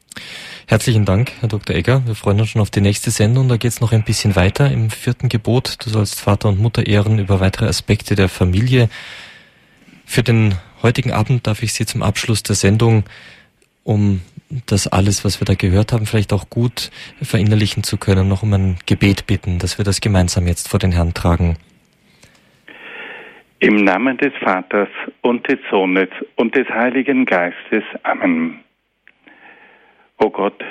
[0.68, 1.76] Herzlichen Dank, Herr Dr.
[1.76, 2.02] Egger.
[2.06, 3.48] Wir freuen uns schon auf die nächste Sendung.
[3.48, 5.76] Da geht es noch ein bisschen weiter im vierten Gebot.
[5.84, 8.88] Du sollst Vater und Mutter ehren über weitere Aspekte der Familie.
[10.04, 13.04] Für den heutigen Abend darf ich Sie zum Abschluss der Sendung
[13.84, 14.22] um
[14.66, 16.90] das alles, was wir da gehört haben, vielleicht auch gut
[17.20, 20.92] verinnerlichen zu können, noch um ein Gebet bitten, dass wir das gemeinsam jetzt vor den
[20.92, 21.56] Herrn tragen.
[23.58, 24.88] Im Namen des Vaters
[25.22, 27.82] und des Sohnes und des Heiligen Geistes.
[28.02, 28.60] Amen.
[30.18, 30.62] O Gott,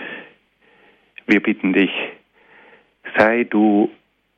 [1.25, 1.91] wir bitten dich,
[3.17, 3.89] sei du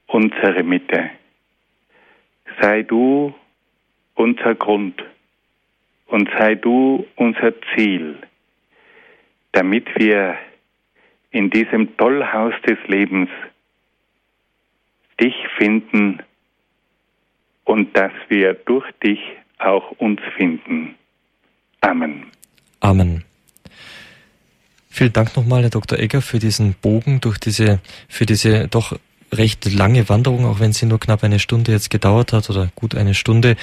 [0.07, 1.09] unsere Mitte,
[2.61, 3.33] sei du
[4.15, 5.03] unser Grund
[6.07, 8.17] und sei du unser Ziel
[9.57, 10.35] damit wir
[11.31, 13.27] in diesem Tollhaus des Lebens
[15.19, 16.21] dich finden
[17.63, 19.19] und dass wir durch dich
[19.57, 20.93] auch uns finden.
[21.81, 22.27] Amen.
[22.81, 23.23] Amen.
[24.91, 25.97] Vielen Dank nochmal, Herr Dr.
[25.97, 28.99] Egger, für diesen Bogen durch diese, für diese doch
[29.31, 32.95] recht lange Wanderung, auch wenn sie nur knapp eine Stunde jetzt gedauert hat oder gut
[32.95, 33.57] eine Stunde,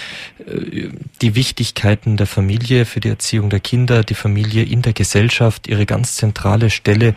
[0.46, 0.88] äh,
[1.22, 5.86] die Wichtigkeiten der Familie für die Erziehung der Kinder, die Familie in der Gesellschaft, ihre
[5.86, 7.14] ganz zentrale Stelle,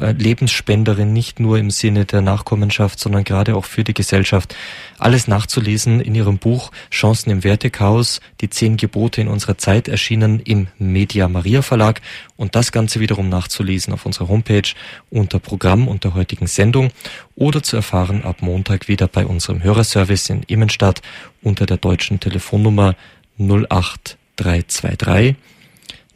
[0.00, 4.54] äh, Lebensspenderin nicht nur im Sinne der Nachkommenschaft, sondern gerade auch für die Gesellschaft.
[5.00, 10.40] Alles nachzulesen in ihrem Buch Chancen im Wertechaos, die zehn Gebote in unserer Zeit erschienen
[10.40, 12.02] im Media Maria Verlag
[12.36, 14.68] und das Ganze wiederum nachzulesen auf unserer Homepage
[15.08, 16.90] unter Programm und der heutigen Sendung
[17.34, 21.00] oder zu erfahren ab Montag wieder bei unserem Hörerservice in Immenstadt
[21.40, 22.94] unter der deutschen Telefonnummer
[23.38, 25.34] 08323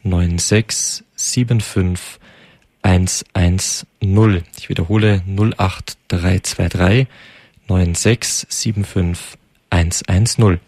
[0.03, 2.19] 9675
[2.83, 3.57] 110.
[4.59, 7.07] Ich wiederhole 08323
[7.67, 9.37] 9675
[9.69, 10.59] 110.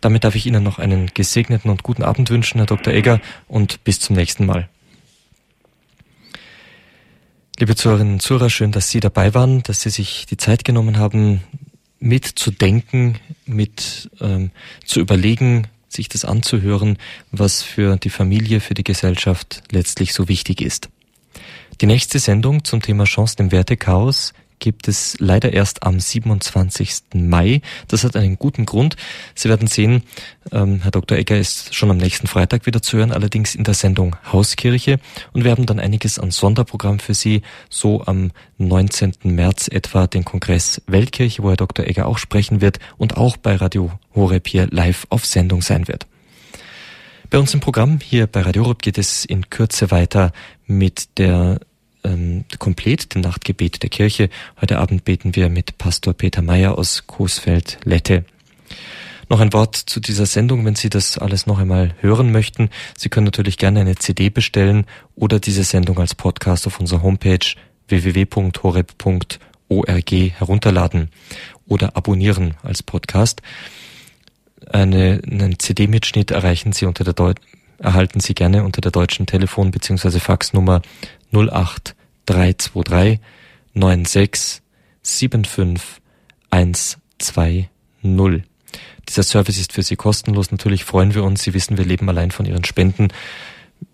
[0.00, 2.92] Damit darf ich Ihnen noch einen gesegneten und guten Abend wünschen, Herr Dr.
[2.92, 4.68] Egger, und bis zum nächsten Mal.
[7.58, 10.98] Liebe Zuhörerinnen und Zuhörer, schön, dass Sie dabei waren, dass Sie sich die Zeit genommen
[10.98, 11.42] haben,
[12.00, 14.50] mitzudenken, mit ähm,
[14.84, 16.98] zu überlegen, sich das anzuhören,
[17.30, 20.88] was für die Familie, für die Gesellschaft letztlich so wichtig ist.
[21.80, 24.32] Die nächste Sendung zum Thema Chancen im Wertechaos
[24.62, 27.02] gibt es leider erst am 27.
[27.14, 27.62] Mai.
[27.88, 28.94] Das hat einen guten Grund.
[29.34, 30.04] Sie werden sehen,
[30.52, 31.18] ähm, Herr Dr.
[31.18, 35.00] Egger ist schon am nächsten Freitag wieder zu hören, allerdings in der Sendung Hauskirche.
[35.32, 39.14] Und wir haben dann einiges an Sonderprogramm für Sie, so am 19.
[39.24, 41.84] März etwa den Kongress Weltkirche, wo Herr Dr.
[41.84, 46.06] Egger auch sprechen wird und auch bei Radio Horeb hier live auf Sendung sein wird.
[47.30, 50.30] Bei uns im Programm hier bei Radio Horeb geht es in Kürze weiter
[50.66, 51.58] mit der
[52.04, 54.28] ähm, komplett dem Nachtgebet der Kirche.
[54.60, 58.24] Heute Abend beten wir mit Pastor Peter Meyer aus Coesfeld-Lette.
[59.28, 62.68] Noch ein Wort zu dieser Sendung, wenn Sie das alles noch einmal hören möchten.
[62.96, 67.38] Sie können natürlich gerne eine CD bestellen oder diese Sendung als Podcast auf unserer Homepage
[67.88, 69.10] www.horeb.org
[70.10, 71.08] herunterladen
[71.66, 73.40] oder abonnieren als Podcast.
[74.70, 77.34] Eine, einen CD-Mitschnitt erreichen Sie unter der Deu
[77.78, 80.20] erhalten Sie gerne unter der deutschen Telefon- bzw.
[80.20, 80.82] Faxnummer
[81.32, 83.20] 08323
[83.74, 84.62] 96
[85.02, 86.02] 75
[86.50, 87.68] 120.
[89.08, 90.50] Dieser Service ist für Sie kostenlos.
[90.50, 91.42] Natürlich freuen wir uns.
[91.42, 93.08] Sie wissen, wir leben allein von Ihren Spenden.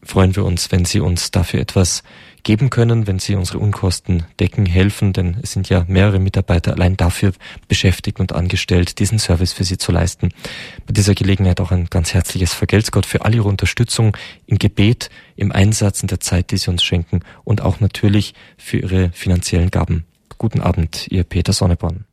[0.02, 2.02] Freuen wir uns, wenn Sie uns dafür etwas
[2.48, 6.96] geben können, wenn Sie unsere Unkosten decken, helfen, denn es sind ja mehrere Mitarbeiter allein
[6.96, 7.32] dafür
[7.68, 10.30] beschäftigt und angestellt, diesen Service für Sie zu leisten.
[10.86, 15.10] Bei dieser Gelegenheit auch ein ganz herzliches Vergelt's Gott für all Ihre Unterstützung im Gebet,
[15.36, 19.70] im Einsatz, in der Zeit, die Sie uns schenken und auch natürlich für Ihre finanziellen
[19.70, 20.06] Gaben.
[20.38, 22.07] Guten Abend, Ihr Peter Sonneborn.